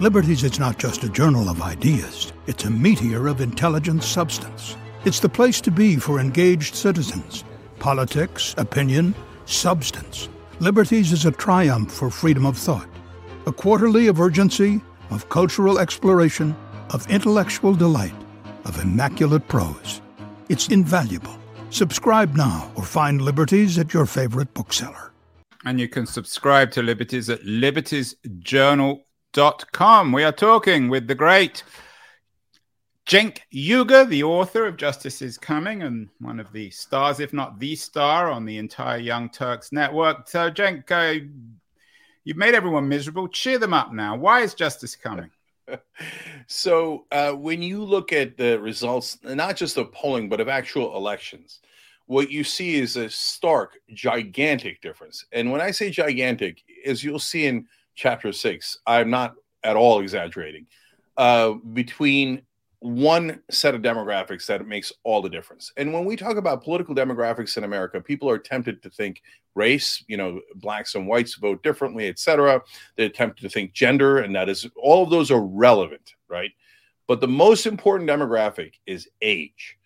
[0.00, 4.74] Liberties is not just a journal of ideas, it's a meteor of intelligent substance.
[5.04, 7.44] It's the place to be for engaged citizens.
[7.78, 10.30] Politics, opinion, substance.
[10.58, 12.88] Liberties is a triumph for freedom of thought,
[13.44, 16.56] a quarterly of urgency, of cultural exploration,
[16.94, 18.16] of intellectual delight,
[18.64, 20.00] of immaculate prose.
[20.50, 21.38] It's invaluable.
[21.70, 25.12] Subscribe now or find Liberties at your favorite bookseller.
[25.64, 30.10] And you can subscribe to Liberties at libertiesjournal.com.
[30.10, 31.62] We are talking with the great
[33.06, 37.60] Cenk Uygur, the author of Justice is Coming and one of the stars, if not
[37.60, 40.28] the star, on the entire Young Turks network.
[40.28, 41.20] So, Cenk, uh,
[42.24, 43.28] you've made everyone miserable.
[43.28, 44.16] Cheer them up now.
[44.16, 45.30] Why is justice coming?
[46.46, 50.96] so uh, when you look at the results, not just of polling, but of actual
[50.96, 51.60] elections,
[52.06, 55.24] what you see is a stark, gigantic difference.
[55.32, 60.00] And when I say gigantic, as you'll see in chapter six, I'm not at all
[60.00, 60.66] exaggerating,
[61.16, 62.42] uh, between
[62.80, 65.70] one set of demographics that makes all the difference.
[65.76, 69.22] And when we talk about political demographics in America, people are tempted to think
[69.54, 72.62] race, you know, blacks and whites vote differently, etc.
[72.96, 76.50] They're tempted to think gender, and that is all of those are relevant, right?
[77.06, 79.76] But the most important demographic is age.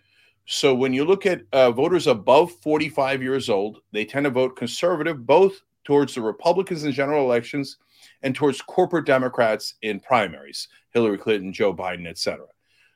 [0.46, 4.56] So when you look at uh, voters above 45 years old, they tend to vote
[4.56, 7.78] conservative, both towards the Republicans in general elections
[8.22, 12.46] and towards corporate Democrats in primaries, Hillary Clinton, Joe Biden, etc.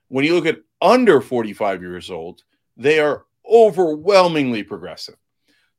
[0.09, 2.42] When you look at under 45 years old,
[2.77, 5.16] they are overwhelmingly progressive.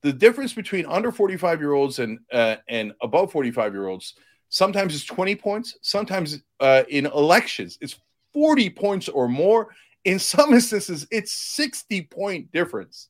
[0.01, 4.15] The difference between under 45 year olds and uh, and above 45 year olds
[4.49, 7.99] sometimes is 20 points, sometimes uh, in elections it's
[8.33, 9.69] 40 points or more.
[10.05, 13.09] In some instances, it's 60 point difference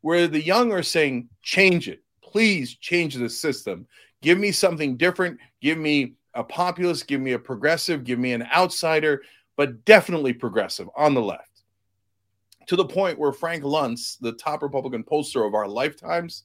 [0.00, 3.86] where the young are saying, change it, please change the system.
[4.22, 5.38] Give me something different.
[5.60, 9.22] Give me a populist, give me a progressive, give me an outsider
[9.60, 11.64] but definitely progressive on the left.
[12.68, 16.44] To the point where Frank Luntz, the top Republican pollster of our lifetimes,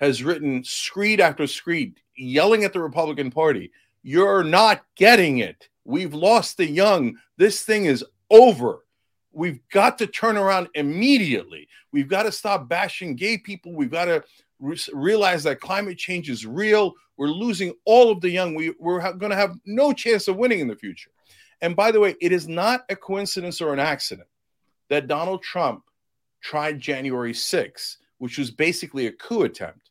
[0.00, 3.70] has written screed after screed, yelling at the Republican Party,
[4.02, 5.68] You're not getting it.
[5.84, 7.16] We've lost the young.
[7.36, 8.84] This thing is over.
[9.30, 11.68] We've got to turn around immediately.
[11.92, 13.76] We've got to stop bashing gay people.
[13.76, 14.24] We've got to
[14.58, 16.94] re- realize that climate change is real.
[17.16, 18.56] We're losing all of the young.
[18.56, 21.10] We, we're ha- going to have no chance of winning in the future.
[21.60, 24.28] And by the way, it is not a coincidence or an accident
[24.88, 25.82] that Donald Trump
[26.40, 29.90] tried January 6th, which was basically a coup attempt.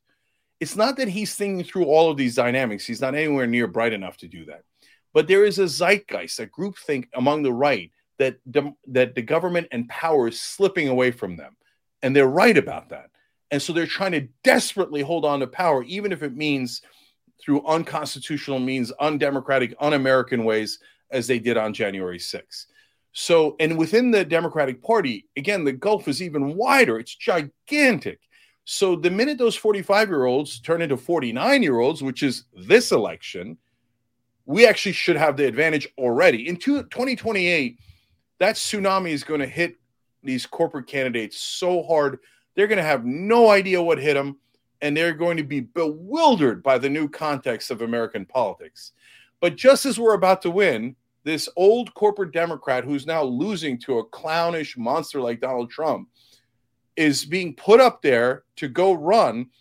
[0.60, 2.86] It's not that he's thinking through all of these dynamics.
[2.86, 4.64] He's not anywhere near bright enough to do that.
[5.14, 9.68] But there is a zeitgeist, a groupthink among the right that the, that the government
[9.72, 11.58] and power is slipping away from them.
[12.02, 13.10] And they're right about that.
[13.52, 16.82] And so they're trying to desperately hold on to power, even if it means
[17.42, 20.80] through unconstitutional means, undemocratic, un American ways
[21.12, 22.66] as they did on January 6th.
[23.14, 27.00] So, and within the Democratic Party, again, the gulf is even wider.
[27.00, 28.20] It's gigantic.
[28.66, 32.92] So, the minute those 45 year olds turn into 49 year olds, which is this
[32.92, 33.58] election,
[34.46, 36.48] we actually should have the advantage already.
[36.50, 37.80] In 2028,
[38.40, 39.78] that tsunami is going to hit
[40.24, 42.20] these corporate candidates so hard,
[42.56, 44.38] they're going to have no idea what hit them,
[44.82, 48.92] and they're going to be bewildered by the new context of American politics.
[49.46, 54.00] But just as we're about to win, this old corporate Democrat who's now losing to
[54.00, 56.10] a clownish monster like Donald Trump
[56.96, 59.52] is being put up there to go run.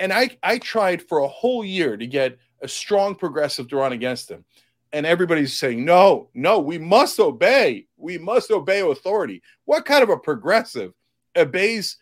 [0.00, 3.92] And I, I tried for a whole year to get a strong progressive to run
[3.92, 4.46] against him.
[4.94, 7.86] And everybody's saying, no, no, we must obey.
[7.98, 9.42] We must obey authority.
[9.66, 10.94] What kind of a progressive
[11.36, 11.98] obeys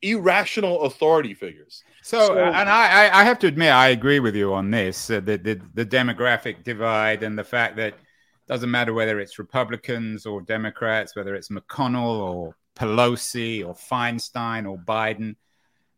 [0.00, 1.82] irrational authority figures?
[2.04, 5.20] So, so and I, I have to admit, I agree with you on this uh,
[5.20, 10.26] the, the, the demographic divide and the fact that it doesn't matter whether it's Republicans
[10.26, 15.36] or Democrats, whether it's McConnell or Pelosi or Feinstein or Biden.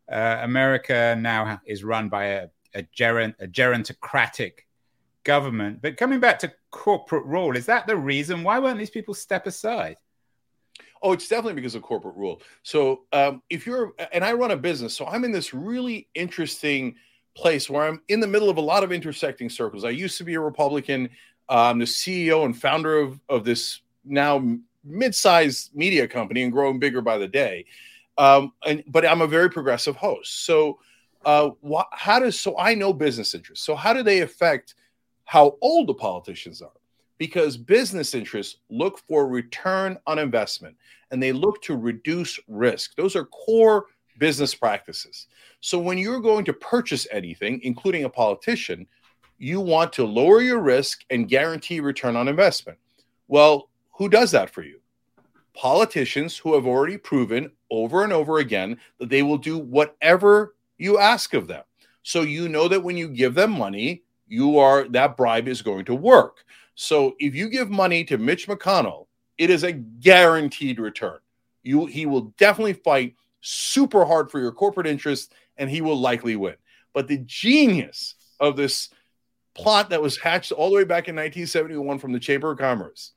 [0.09, 4.59] Uh, America now is run by a, a, gerant, a gerontocratic
[5.25, 5.81] government.
[5.81, 8.43] But coming back to corporate rule, is that the reason?
[8.43, 9.97] Why won't these people step aside?
[11.01, 12.41] Oh, it's definitely because of corporate rule.
[12.63, 16.95] So um, if you're, and I run a business, so I'm in this really interesting
[17.35, 19.85] place where I'm in the middle of a lot of intersecting circles.
[19.85, 21.09] I used to be a Republican.
[21.47, 24.43] I'm the CEO and founder of, of this now
[24.83, 27.65] mid-sized media company and growing bigger by the day.
[28.17, 30.45] Um, and but I'm a very progressive host.
[30.45, 30.79] So
[31.25, 33.65] uh, wh- how does so I know business interests.
[33.65, 34.75] So how do they affect
[35.25, 36.71] how old the politicians are?
[37.17, 40.75] Because business interests look for return on investment
[41.11, 42.95] and they look to reduce risk.
[42.95, 43.85] Those are core
[44.19, 45.27] business practices.
[45.61, 48.87] So when you're going to purchase anything, including a politician,
[49.37, 52.79] You want to lower your risk and guarantee return on investment.
[53.27, 54.79] Well, who does that for you?
[55.53, 60.99] Politicians who have already proven over and over again that they will do whatever you
[60.99, 61.63] ask of them.
[62.03, 65.85] So you know that when you give them money, you are that bribe is going
[65.85, 66.43] to work.
[66.79, 69.07] So if you give money to Mitch McConnell,
[69.39, 71.17] it is a guaranteed return.
[71.63, 76.35] You he will definitely fight super hard for your corporate interests and he will likely
[76.35, 76.53] win.
[76.93, 78.89] But the genius of this
[79.55, 83.13] plot that was hatched all the way back in 1971 from the Chamber of Commerce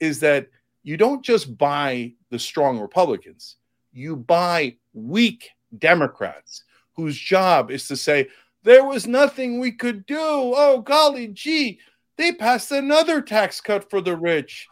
[0.00, 0.48] is that
[0.82, 3.56] you don't just buy the strong Republicans,
[3.92, 8.28] you buy weak Democrats whose job is to say,
[8.62, 10.16] there was nothing we could do.
[10.18, 11.78] Oh, golly gee,
[12.18, 14.68] they passed another tax cut for the rich.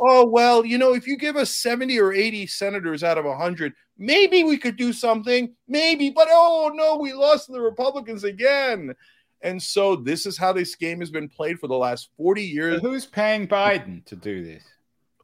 [0.00, 3.72] Oh, well, you know, if you give us 70 or 80 senators out of 100,
[3.96, 5.54] maybe we could do something.
[5.68, 8.94] Maybe, but oh no, we lost to the Republicans again.
[9.42, 12.80] And so this is how this game has been played for the last 40 years.
[12.80, 14.64] So who's paying Biden to do this?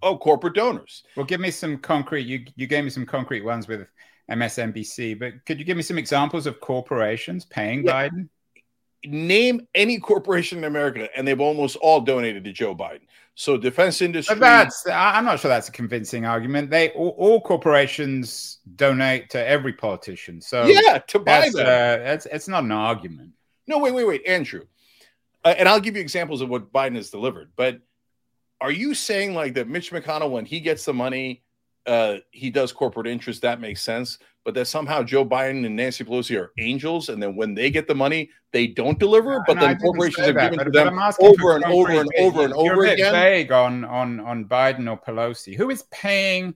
[0.02, 1.02] Oh, corporate donors.
[1.16, 2.26] Well, give me some concrete.
[2.26, 3.86] You you gave me some concrete ones with
[4.30, 8.08] MSNBC, but could you give me some examples of corporations paying yeah.
[8.08, 8.28] Biden?
[9.04, 13.02] Name any corporation in America, and they've almost all donated to Joe Biden.
[13.34, 14.34] So, defense industry.
[14.34, 16.68] But that's I'm not sure that's a convincing argument.
[16.68, 20.42] They all, all corporations donate to every politician.
[20.42, 21.66] So yeah, to them.
[21.66, 23.30] Uh, it's it's not an argument.
[23.66, 24.64] No, wait, wait, wait, Andrew.
[25.44, 27.52] Uh, and I'll give you examples of what Biden has delivered.
[27.56, 27.80] But
[28.60, 31.42] are you saying like that Mitch McConnell, when he gets the money,
[31.86, 33.42] uh, he does corporate interest.
[33.42, 34.18] That makes sense.
[34.44, 37.86] But that somehow Joe Biden and Nancy Pelosi are angels, and then when they get
[37.86, 39.42] the money, they don't deliver.
[39.46, 42.84] But no, then corporations are given to them over and over and over and over
[42.84, 43.12] You're again.
[43.12, 45.56] Vague on on on Biden or Pelosi.
[45.56, 46.54] Who is paying?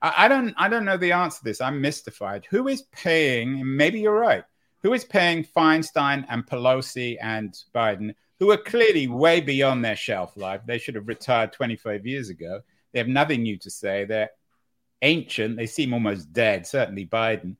[0.00, 1.60] I, I don't I don't know the answer to this.
[1.60, 2.46] I'm mystified.
[2.50, 3.62] Who is paying?
[3.76, 4.44] Maybe you're right.
[4.82, 10.38] Who is paying Feinstein and Pelosi and Biden, who are clearly way beyond their shelf
[10.38, 10.62] life?
[10.64, 12.62] They should have retired 25 years ago.
[12.92, 14.06] They have nothing new to say.
[14.06, 14.30] They're
[15.02, 15.56] ancient.
[15.56, 16.66] They seem almost dead.
[16.66, 17.56] Certainly Biden.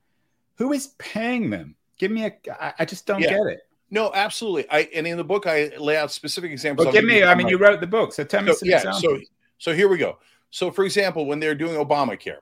[0.56, 1.74] Who is paying them?
[1.98, 2.32] Give me a.
[2.60, 3.30] I, I just don't yeah.
[3.30, 3.60] get it.
[3.90, 4.70] No, absolutely.
[4.70, 6.86] I and in the book I lay out specific examples.
[6.86, 7.22] Well, give me.
[7.24, 9.02] I mean, you wrote the book, so tell me so, some yeah, examples.
[9.02, 9.18] So,
[9.58, 10.18] so here we go.
[10.50, 12.38] So, for example, when they're doing Obamacare,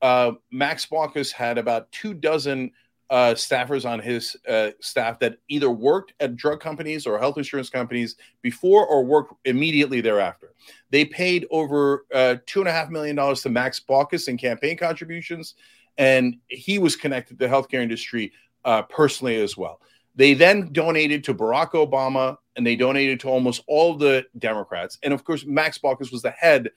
[0.00, 2.72] uh, Max Baucus had about two dozen
[3.10, 7.68] uh, staffers on his uh, staff that either worked at drug companies or health insurance
[7.68, 10.52] companies before or worked immediately thereafter.
[10.90, 14.76] They paid over uh, two and a half million dollars to Max Baucus in campaign
[14.76, 15.54] contributions,
[15.98, 18.32] and he was connected to the healthcare industry
[18.64, 19.80] uh, personally as well.
[20.14, 24.98] They then donated to Barack Obama, and they donated to almost all the Democrats.
[25.02, 26.70] And of course, Max Baucus was the head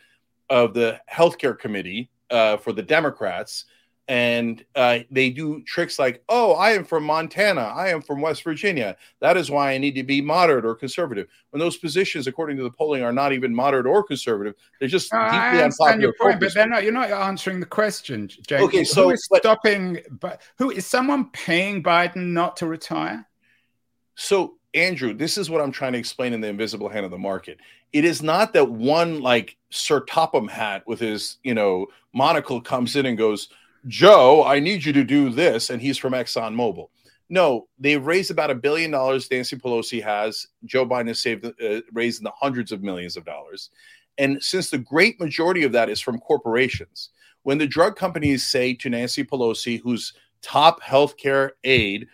[0.49, 3.65] of the healthcare committee uh, for the Democrats
[4.07, 7.61] and uh, they do tricks like, "Oh, I am from Montana.
[7.61, 8.95] I am from West Virginia.
[9.19, 12.63] That is why I need to be moderate or conservative." When those positions, according to
[12.63, 16.13] the polling, are not even moderate or conservative, they're just no, deeply I understand your
[16.19, 16.83] point, but they're not.
[16.83, 18.59] You're not answering the question, Cenk.
[18.61, 19.99] Okay, so who is but, stopping?
[20.19, 23.27] But who is someone paying Biden not to retire?
[24.15, 27.17] So Andrew, this is what I'm trying to explain in the invisible hand of the
[27.17, 27.59] market.
[27.93, 32.95] It is not that one like Sir Topham Hatt with his, you know, monocle comes
[32.97, 33.49] in and goes,
[33.87, 35.69] Joe, I need you to do this.
[35.69, 36.87] And he's from ExxonMobil.
[37.29, 39.29] No, they raised about a billion dollars.
[39.31, 40.45] Nancy Pelosi has.
[40.65, 43.71] Joe Biden has saved, uh, raised in the hundreds of millions of dollars.
[44.17, 47.09] And since the great majority of that is from corporations,
[47.43, 52.07] when the drug companies say to Nancy Pelosi, whose top healthcare aide,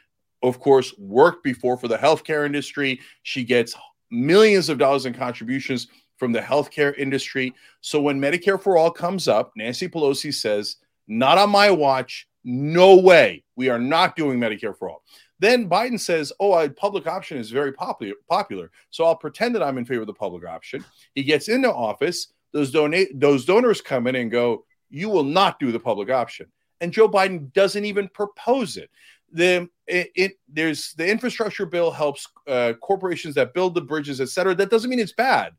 [0.44, 3.76] of course, worked before for the healthcare industry, she gets
[4.10, 7.54] millions of dollars in contributions from the healthcare industry.
[7.82, 10.78] So when Medicare for All comes up, Nancy Pelosi says,
[11.12, 12.28] not on my watch.
[12.44, 13.44] No way.
[13.56, 15.04] We are not doing Medicare for all.
[15.40, 18.16] Then Biden says, "Oh, a public option is very popular.
[18.30, 20.84] Popular, so I'll pretend that I'm in favor of the public option."
[21.14, 22.32] He gets into office.
[22.54, 26.52] Those donate those donors come in and go, "You will not do the public option,"
[26.80, 28.90] and Joe Biden doesn't even propose it.
[29.32, 34.30] The it, it there's the infrastructure bill helps uh, corporations that build the bridges, et
[34.30, 34.54] cetera.
[34.54, 35.54] That doesn't mean it's bad,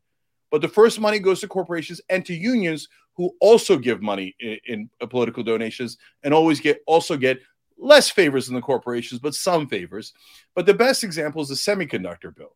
[0.53, 4.57] but the first money goes to corporations and to unions who also give money in,
[4.67, 7.41] in uh, political donations and always get also get
[7.75, 10.13] less favors than the corporations, but some favors.
[10.53, 12.55] But the best example is the semiconductor bill.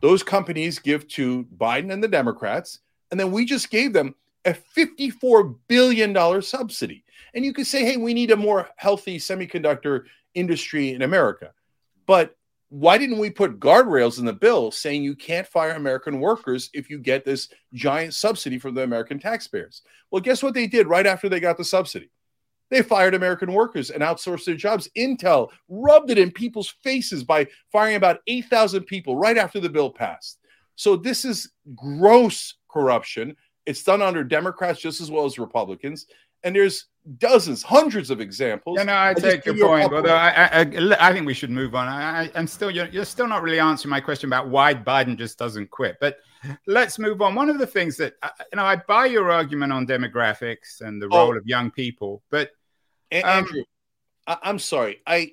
[0.00, 2.78] Those companies give to Biden and the Democrats,
[3.10, 4.14] and then we just gave them
[4.46, 7.04] a $54 billion subsidy.
[7.34, 11.52] And you could say, hey, we need a more healthy semiconductor industry in America.
[12.06, 12.38] But
[12.74, 16.90] why didn't we put guardrails in the bill saying you can't fire American workers if
[16.90, 19.82] you get this giant subsidy from the American taxpayers?
[20.10, 22.10] Well, guess what they did right after they got the subsidy?
[22.70, 24.88] They fired American workers and outsourced their jobs.
[24.98, 29.92] Intel rubbed it in people's faces by firing about 8,000 people right after the bill
[29.92, 30.40] passed.
[30.74, 33.36] So this is gross corruption.
[33.66, 36.06] It's done under Democrats just as well as Republicans.
[36.44, 36.86] And there's
[37.18, 38.76] dozens, hundreds of examples.
[38.78, 39.92] Yeah, no, I, I take your point.
[39.92, 41.88] Although I, I, I, think we should move on.
[41.88, 45.38] I, am still, you're, you're, still not really answering my question about why Biden just
[45.38, 45.96] doesn't quit.
[46.00, 46.18] But
[46.66, 47.34] let's move on.
[47.34, 48.14] One of the things that
[48.52, 51.36] you know, I buy your argument on demographics and the role oh.
[51.36, 52.50] of young people, but
[53.12, 53.64] um, Andrew,
[54.26, 55.32] I, I'm sorry, I,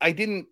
[0.00, 0.46] I didn't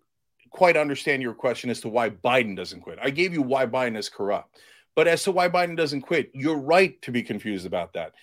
[0.49, 2.99] quite understand your question as to why Biden doesn't quit.
[3.01, 4.57] I gave you why Biden is corrupt.
[4.95, 8.13] But as to why Biden doesn't quit, you're right to be confused about that.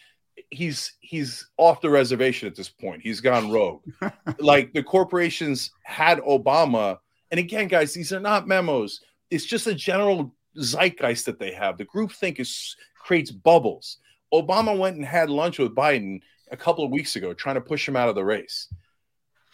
[0.50, 3.02] He's he's off the reservation at this point.
[3.02, 3.82] He's gone rogue.
[4.38, 6.98] like the corporations had Obama,
[7.30, 9.00] and again, guys, these are not memos.
[9.30, 11.78] It's just a general zeitgeist that they have.
[11.78, 13.98] The group think is creates bubbles.
[14.32, 16.20] Obama went and had lunch with Biden
[16.50, 18.68] a couple of weeks ago, trying to push him out of the race,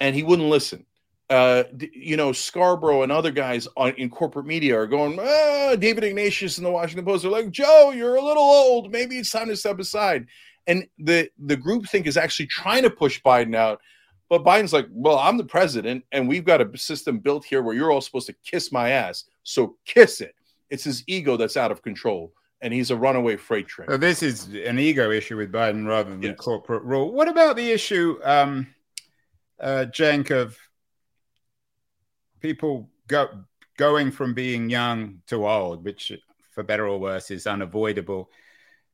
[0.01, 0.87] and he wouldn't listen
[1.31, 1.63] uh,
[1.93, 6.59] you know, Scarborough and other guys on, in corporate media are going, ah, David Ignatius
[6.59, 8.91] in the Washington Post are like, Joe, you're a little old.
[8.91, 10.27] Maybe it's time to step aside.
[10.67, 13.81] And the the group think is actually trying to push Biden out.
[14.29, 17.75] But Biden's like, well, I'm the president, and we've got a system built here where
[17.75, 19.25] you're all supposed to kiss my ass.
[19.43, 20.37] So kiss it.
[20.69, 23.89] It's his ego that's out of control, and he's a runaway freight train.
[23.89, 26.37] So this is an ego issue with Biden rather than yes.
[26.37, 27.13] corporate rule.
[27.13, 28.69] What about the issue, um,
[29.59, 30.57] uh, Cenk, of
[32.41, 33.29] people go
[33.77, 36.13] going from being young to old, which
[36.53, 38.31] for better or worse is unavoidable.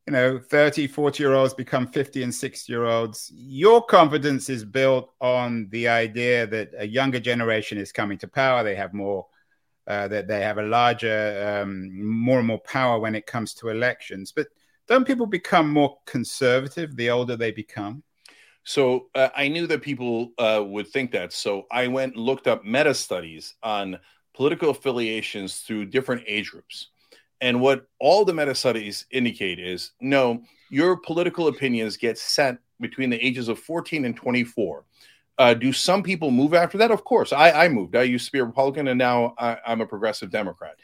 [0.06, 3.32] You know, 30, 40 year olds become 50 and 60 year olds.
[3.34, 8.62] Your confidence is built on the idea that a younger generation is coming to power.
[8.62, 9.26] They have more,
[9.88, 13.68] uh, that they have a larger, um, more and more power when it comes to
[13.68, 14.30] elections.
[14.30, 14.46] But
[14.86, 18.04] don't people become more conservative the older they become?
[18.62, 21.32] So uh, I knew that people uh, would think that.
[21.32, 23.98] So I went and looked up meta studies on
[24.34, 26.88] political affiliations through different age groups.
[27.40, 33.10] And what all the meta studies indicate is no, your political opinions get set between
[33.10, 34.84] the ages of 14 and 24.
[35.38, 36.90] Uh, do some people move after that?
[36.90, 37.32] Of course.
[37.32, 37.94] I, I moved.
[37.94, 40.76] I used to be a Republican and now I, I'm a progressive Democrat.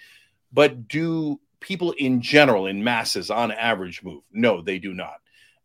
[0.53, 4.23] But do people in general, in masses, on average, move?
[4.31, 5.15] No, they do not.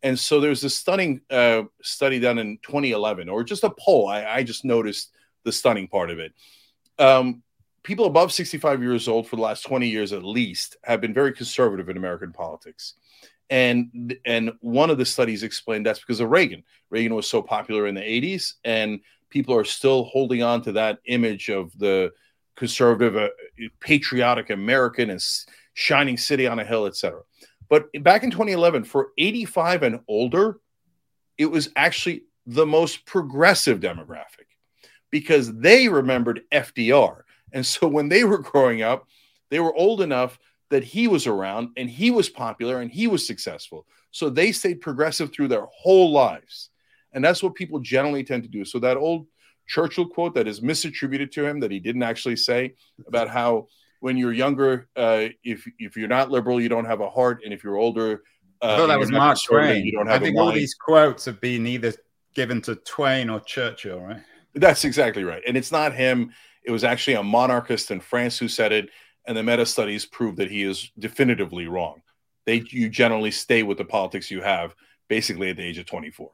[0.02, 4.08] And so there's a stunning uh, study done in 2011, or just a poll.
[4.08, 5.10] I, I just noticed
[5.44, 6.32] the stunning part of it.
[6.98, 7.42] Um,
[7.88, 11.32] people above 65 years old for the last 20 years at least have been very
[11.32, 12.94] conservative in American politics.
[13.48, 16.64] And and one of the studies explained that's because of Reagan.
[16.90, 20.98] Reagan was so popular in the 80s, and people are still holding on to that
[21.06, 22.12] image of the
[22.56, 23.30] conservative, uh,
[23.80, 25.24] patriotic American and
[25.72, 27.22] shining city on a hill, etc.
[27.70, 30.60] But back in 2011, for 85 and older,
[31.38, 34.48] it was actually the most progressive demographic
[35.10, 37.22] because they remembered FDR.
[37.52, 39.06] And so when they were growing up,
[39.50, 40.38] they were old enough
[40.70, 43.86] that he was around and he was popular and he was successful.
[44.10, 46.70] So they stayed progressive through their whole lives.
[47.12, 48.64] And that's what people generally tend to do.
[48.64, 49.26] So that old
[49.66, 52.74] Churchill quote that is misattributed to him that he didn't actually say
[53.06, 53.68] about how
[54.00, 57.52] when you're younger, uh, if if you're not liberal, you don't have a heart, and
[57.52, 58.22] if you're older,
[58.62, 59.84] uh, that was Mark Twain.
[59.84, 61.92] You don't have I think all these quotes have been either
[62.34, 64.22] given to Twain or Churchill, right?
[64.54, 66.32] That's exactly right, and it's not him.
[66.68, 68.90] It was actually a monarchist in France who said it,
[69.26, 72.02] and the meta studies prove that he is definitively wrong.
[72.44, 74.74] They you generally stay with the politics you have
[75.08, 76.30] basically at the age of 24.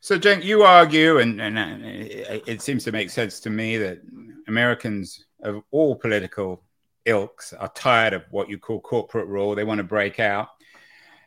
[0.00, 4.00] So, Cenk, you argue, and, and uh, it seems to make sense to me that
[4.46, 6.62] Americans of all political
[7.04, 9.56] ilks are tired of what you call corporate rule.
[9.56, 10.48] They want to break out.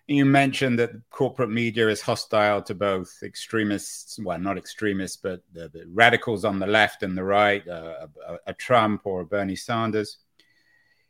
[0.07, 5.67] You mentioned that corporate media is hostile to both extremists, well, not extremists, but the,
[5.69, 9.55] the radicals on the left and the right, uh, a, a Trump or a Bernie
[9.55, 10.19] Sanders.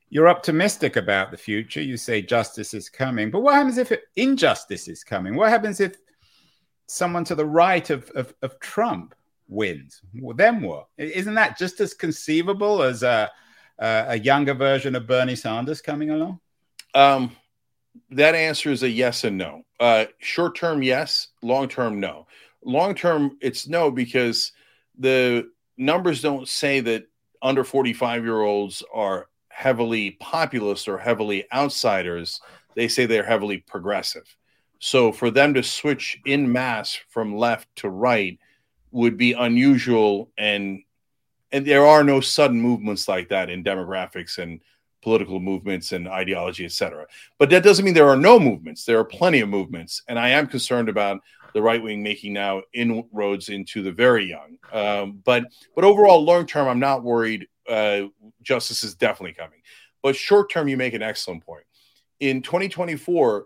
[0.09, 1.81] You're optimistic about the future.
[1.81, 3.31] You say justice is coming.
[3.31, 5.35] But what happens if injustice is coming?
[5.35, 5.97] What happens if
[6.87, 9.13] someone to the right of, of, of Trump
[9.49, 10.01] wins?
[10.21, 10.87] Well, then what?
[10.97, 13.29] Isn't that just as conceivable as a
[13.79, 16.39] uh, a younger version of Bernie Sanders coming along?
[16.93, 17.35] Um,
[18.11, 19.63] that answer is a yes and no.
[19.79, 21.27] Uh, short term, yes.
[21.41, 22.27] Long term, no.
[22.63, 24.51] Long term, it's no because
[24.97, 27.07] the numbers don't say that
[27.41, 32.41] under 45 year olds are heavily populist or heavily outsiders.
[32.75, 34.35] They say they're heavily progressive.
[34.79, 38.37] So for them to switch in mass from left to right
[38.91, 40.81] would be unusual and
[41.51, 44.59] and there are no sudden movements like that in demographics and
[45.05, 47.05] political movements and ideology, etc.
[47.37, 48.85] But that doesn't mean there are no movements.
[48.85, 51.21] There are plenty of movements, and I am concerned about
[51.53, 54.57] the right wing making now inroads into the very young.
[54.73, 55.43] Um, but
[55.75, 57.47] but overall, long term, I'm not worried.
[57.69, 58.07] Uh,
[58.41, 59.59] justice is definitely coming.
[60.01, 61.65] But short term, you make an excellent point.
[62.19, 63.45] In 2024,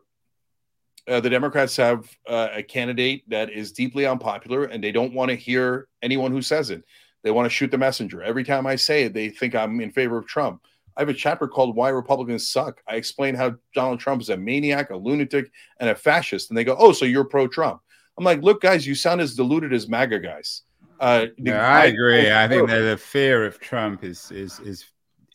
[1.10, 5.28] uh, the Democrats have uh, a candidate that is deeply unpopular, and they don't want
[5.28, 6.86] to hear anyone who says it.
[7.24, 8.24] They want to shoot the messenger.
[8.24, 10.64] Every time I say it, they think I'm in favor of Trump.
[11.00, 12.82] I have a chapter called Why Republicans Suck.
[12.86, 16.52] I explain how Donald Trump is a maniac, a lunatic, and a fascist.
[16.52, 17.80] And they go, Oh, so you're pro Trump.
[18.18, 20.64] I'm like, Look, guys, you sound as deluded as MAGA guys.
[21.00, 22.30] Uh, yeah, I agree.
[22.30, 24.84] I think that the fear of Trump is, is, is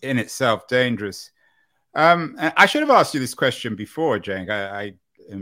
[0.02, 1.30] in itself dangerous.
[1.94, 4.50] Um, I should have asked you this question before, Cenk.
[4.50, 4.92] I, I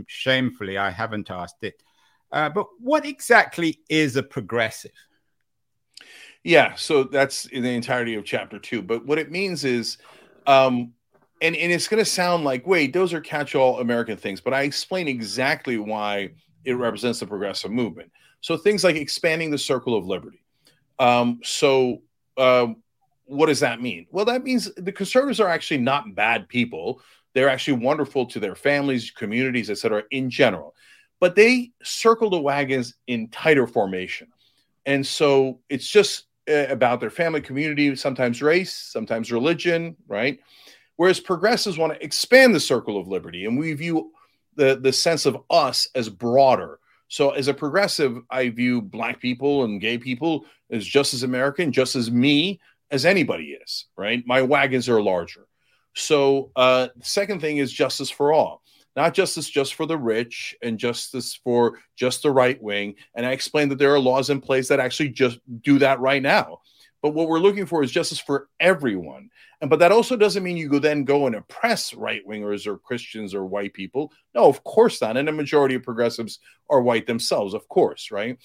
[0.07, 1.83] shamefully I haven't asked it.
[2.31, 4.91] Uh, but what exactly is a progressive?
[6.43, 8.81] Yeah, so that's in the entirety of chapter two.
[8.81, 9.97] But what it means is,
[10.45, 10.93] um,
[11.41, 14.53] and, and it's going to sound like, wait, those are catch all American things, but
[14.53, 16.31] I explain exactly why
[16.65, 18.11] it represents the progressive movement.
[18.41, 20.43] So things like expanding the circle of liberty.
[20.99, 22.01] Um, so,
[22.37, 22.67] uh,
[23.25, 24.05] what does that mean?
[24.11, 27.01] Well, that means the conservatives are actually not bad people.
[27.33, 30.03] They're actually wonderful to their families, communities, etc.
[30.11, 30.75] in general.
[31.21, 34.27] But they circle the wagons in tighter formation.
[34.85, 40.39] And so it's just about their family, community, sometimes race, sometimes religion, right?
[40.95, 44.11] Whereas progressives want to expand the circle of liberty, and we view
[44.55, 46.79] the, the sense of us as broader.
[47.07, 51.71] So, as a progressive, I view black people and gay people as just as American,
[51.71, 52.59] just as me
[52.91, 54.25] as anybody is, right?
[54.25, 55.47] My wagons are larger.
[55.95, 58.62] So, uh, the second thing is justice for all
[58.95, 62.95] not justice just for the rich and justice for just the right wing.
[63.15, 66.21] And I explained that there are laws in place that actually just do that right
[66.21, 66.59] now.
[67.01, 69.29] But what we're looking for is justice for everyone.
[69.59, 72.77] And but that also doesn't mean you go then go and oppress right wingers or
[72.77, 74.11] Christians or white people.
[74.33, 75.17] No, of course not.
[75.17, 76.39] And a majority of progressives
[76.69, 78.37] are white themselves, of course, right?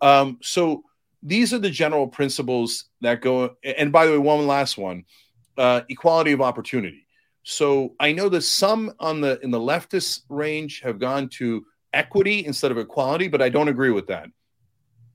[0.00, 0.84] Um, so
[1.22, 3.56] these are the general principles that go.
[3.64, 5.04] And by the way, one last one:
[5.56, 7.03] uh, equality of opportunity
[7.44, 12.44] so I know that some on the in the leftist range have gone to equity
[12.46, 14.28] instead of equality, but I don't agree with that.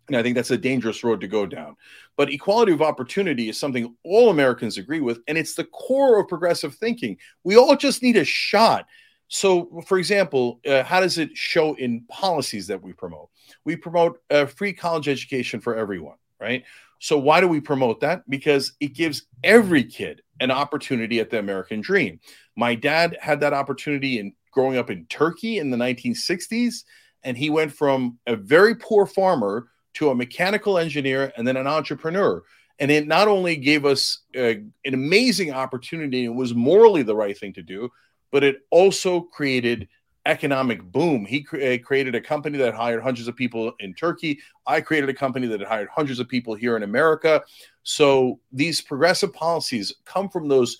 [0.07, 1.75] And I think that's a dangerous road to go down.
[2.17, 6.27] But equality of opportunity is something all Americans agree with, and it's the core of
[6.27, 7.17] progressive thinking.
[7.43, 8.85] We all just need a shot.
[9.27, 13.29] So, for example, uh, how does it show in policies that we promote?
[13.65, 16.63] We promote a free college education for everyone, right?
[16.99, 18.29] So, why do we promote that?
[18.29, 22.19] Because it gives every kid an opportunity at the American dream.
[22.55, 26.83] My dad had that opportunity in growing up in Turkey in the 1960s,
[27.23, 31.67] and he went from a very poor farmer to a mechanical engineer and then an
[31.67, 32.43] entrepreneur.
[32.79, 37.37] And it not only gave us uh, an amazing opportunity, it was morally the right
[37.37, 37.89] thing to do,
[38.31, 39.87] but it also created
[40.25, 41.25] economic boom.
[41.25, 44.39] He cre- uh, created a company that hired hundreds of people in Turkey.
[44.67, 47.43] I created a company that hired hundreds of people here in America.
[47.83, 50.77] So these progressive policies come from those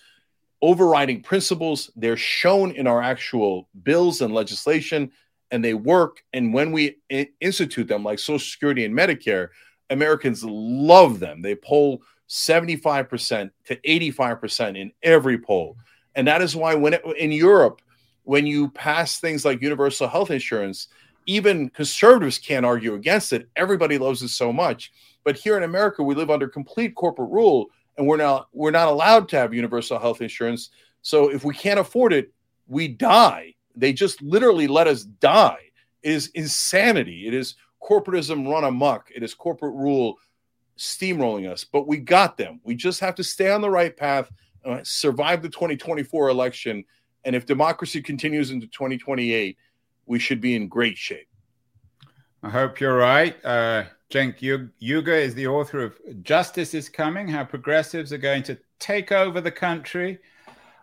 [0.61, 1.89] overriding principles.
[1.95, 5.11] They're shown in our actual bills and legislation,
[5.51, 6.23] and they work.
[6.33, 9.49] And when we I- institute them, like Social Security and Medicare,
[9.89, 11.41] Americans love them.
[11.41, 15.77] They poll 75% to 85% in every poll.
[16.15, 17.81] And that is why when it, in Europe,
[18.30, 20.89] when you pass things like universal health insurance,
[21.25, 23.49] even conservatives can't argue against it.
[23.55, 24.91] Everybody loves it so much.
[25.23, 28.88] But here in America, we live under complete corporate rule, and we're not we're not
[28.88, 30.69] allowed to have universal health insurance.
[31.01, 32.32] So if we can't afford it,
[32.67, 33.55] we die.
[33.75, 35.71] They just literally let us die.
[36.03, 37.27] It is insanity.
[37.27, 39.09] It is corporatism run amok.
[39.09, 40.19] It is corporate rule
[40.77, 41.63] steamrolling us.
[41.63, 42.59] But we got them.
[42.63, 44.30] We just have to stay on the right path,
[44.63, 46.86] uh, survive the 2024 election,
[47.26, 49.57] and if democracy continues into 2028,
[50.05, 51.28] we should be in great shape.
[52.41, 53.36] I hope you're right.
[53.43, 58.57] Uh, Cenk Uygur is the author of Justice is Coming How Progressives Are Going to
[58.80, 60.17] Take Over the Country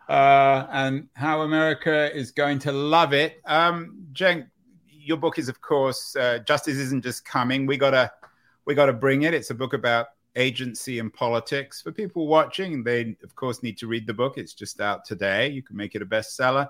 [0.09, 3.41] uh, and How America is Going to Love It.
[3.47, 4.47] Um, Cenk,
[4.89, 7.67] your book is, of course, uh, Justice Isn't Just Coming.
[7.67, 8.13] We gotta,
[8.65, 9.35] we gotta bring it.
[9.35, 10.07] It's a book about
[10.37, 11.83] agency and politics.
[11.83, 14.39] For people watching, they, of course, need to read the book.
[14.39, 15.49] It's just out today.
[15.49, 16.69] You can make it a bestseller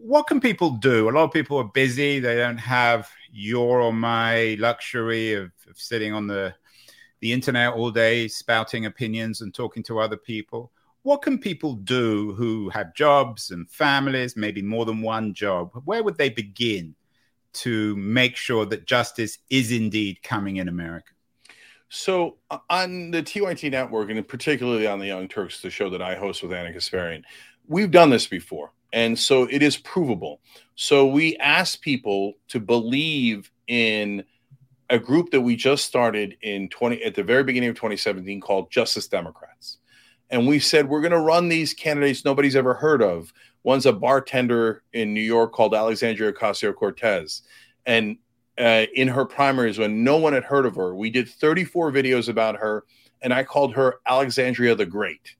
[0.00, 1.08] what can people do?
[1.08, 2.18] A lot of people are busy.
[2.20, 6.54] They don't have your or my luxury of, of sitting on the
[7.20, 10.70] the internet all day spouting opinions and talking to other people.
[11.02, 15.72] What can people do who have jobs and families, maybe more than one job?
[15.84, 16.94] Where would they begin
[17.54, 21.12] to make sure that justice is indeed coming in America?
[21.88, 26.02] So uh, on the TYT network, and particularly on the Young Turks, the show that
[26.02, 27.22] I host with Ana Kasparian,
[27.66, 30.40] we've done this before, and so it is provable.
[30.74, 34.24] So we ask people to believe in
[34.90, 38.70] a group that we just started in 20 at the very beginning of 2017 called
[38.70, 39.78] Justice Democrats.
[40.30, 43.32] And we said we're going to run these candidates nobody's ever heard of.
[43.62, 47.42] One's a bartender in New York called Alexandria Ocasio Cortez.
[47.86, 48.18] And
[48.58, 52.28] uh, in her primaries, when no one had heard of her, we did 34 videos
[52.28, 52.84] about her.
[53.22, 55.34] And I called her Alexandria the Great.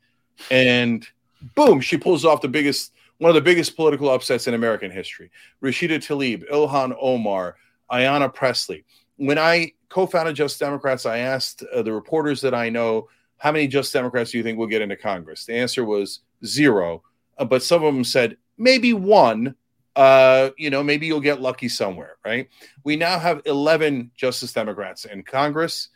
[0.50, 1.06] And
[1.54, 5.30] boom, she pulls off the biggest, one of the biggest political upsets in American history.
[5.62, 7.56] Rashida Tlaib, Ilhan Omar,
[7.90, 8.84] Ayanna Pressley
[9.18, 13.66] when I co-founded Just Democrats, I asked uh, the reporters that I know, how many
[13.66, 15.44] Just Democrats do you think will get into Congress?
[15.44, 17.02] The answer was zero,
[17.36, 19.54] uh, but some of them said maybe one.
[19.98, 22.48] Uh, you know, maybe you'll get lucky somewhere, right?
[22.84, 25.88] We now have 11 Justice Democrats in Congress.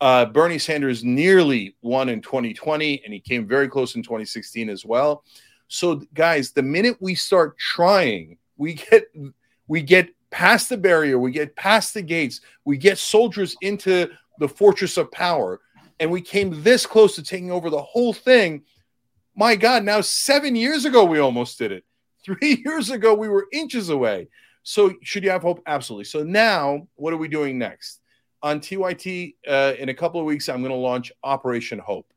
[0.00, 4.84] Uh, Bernie Sanders nearly won in 2020, and he came very close in 2016 as
[4.84, 5.22] well.
[5.68, 9.04] So, guys, the minute we start trying, we get
[9.68, 14.48] we get past the barrier, we get past the gates, we get soldiers into the
[14.48, 15.60] fortress of power,
[16.00, 18.64] and we came this close to taking over the whole thing.
[19.36, 21.84] My God, now seven years ago, we almost did it.
[22.24, 24.28] Three years ago, we were inches away.
[24.62, 25.62] So, should you have hope?
[25.66, 26.04] Absolutely.
[26.04, 28.00] So, now what are we doing next?
[28.42, 32.12] On TYT, uh, in a couple of weeks, I'm going to launch Operation Hope.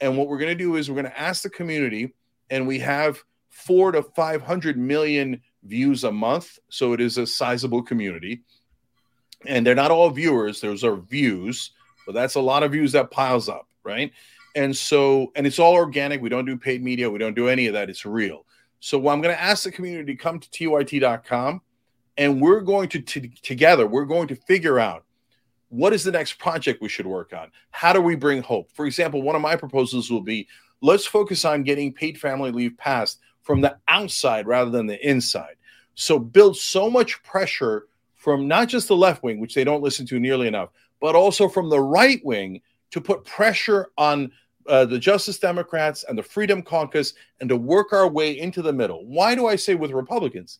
[0.00, 2.14] And what we're going to do is we're going to ask the community,
[2.50, 6.58] and we have four to 500 million views a month.
[6.70, 8.42] So it is a sizable community.
[9.46, 11.72] And they're not all viewers, those are views,
[12.06, 14.12] but that's a lot of views that piles up, right?
[14.56, 16.20] And so, and it's all organic.
[16.20, 17.88] We don't do paid media, we don't do any of that.
[17.88, 18.44] It's real.
[18.80, 21.60] So, I'm going to ask the community to come to tyt.com
[22.16, 25.04] and we're going to, to together, we're going to figure out
[25.68, 27.50] what is the next project we should work on?
[27.70, 28.70] How do we bring hope?
[28.72, 30.48] For example, one of my proposals will be
[30.80, 35.56] let's focus on getting paid family leave passed from the outside rather than the inside.
[35.94, 40.06] So build so much pressure from not just the left wing, which they don't listen
[40.06, 40.70] to nearly enough,
[41.00, 42.60] but also from the right wing
[42.90, 44.32] to put pressure on
[44.68, 48.72] uh, the Justice Democrats and the Freedom Caucus and to work our way into the
[48.72, 49.04] middle.
[49.06, 50.58] Why do I say with Republicans?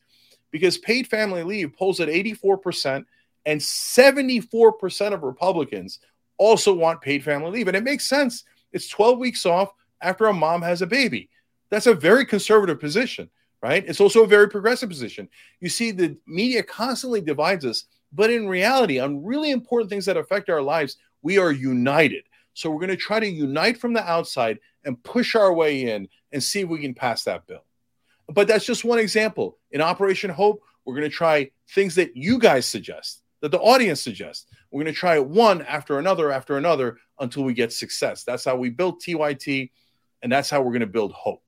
[0.50, 3.04] Because paid family leave polls at 84%,
[3.46, 6.00] and 74% of Republicans
[6.38, 7.68] also want paid family leave.
[7.68, 8.44] And it makes sense.
[8.72, 11.28] It's 12 weeks off after a mom has a baby.
[11.70, 13.28] That's a very conservative position,
[13.62, 13.84] right?
[13.86, 15.28] It's also a very progressive position.
[15.60, 20.16] You see, the media constantly divides us, but in reality, on really important things that
[20.16, 22.24] affect our lives, we are united.
[22.58, 26.08] So we're going to try to unite from the outside and push our way in
[26.32, 27.64] and see if we can pass that bill.
[28.28, 29.58] But that's just one example.
[29.70, 34.00] In Operation Hope, we're going to try things that you guys suggest, that the audience
[34.00, 34.46] suggests.
[34.72, 38.24] We're going to try it one after another after another until we get success.
[38.24, 39.70] That's how we built TYT,
[40.22, 41.44] and that's how we're going to build hope.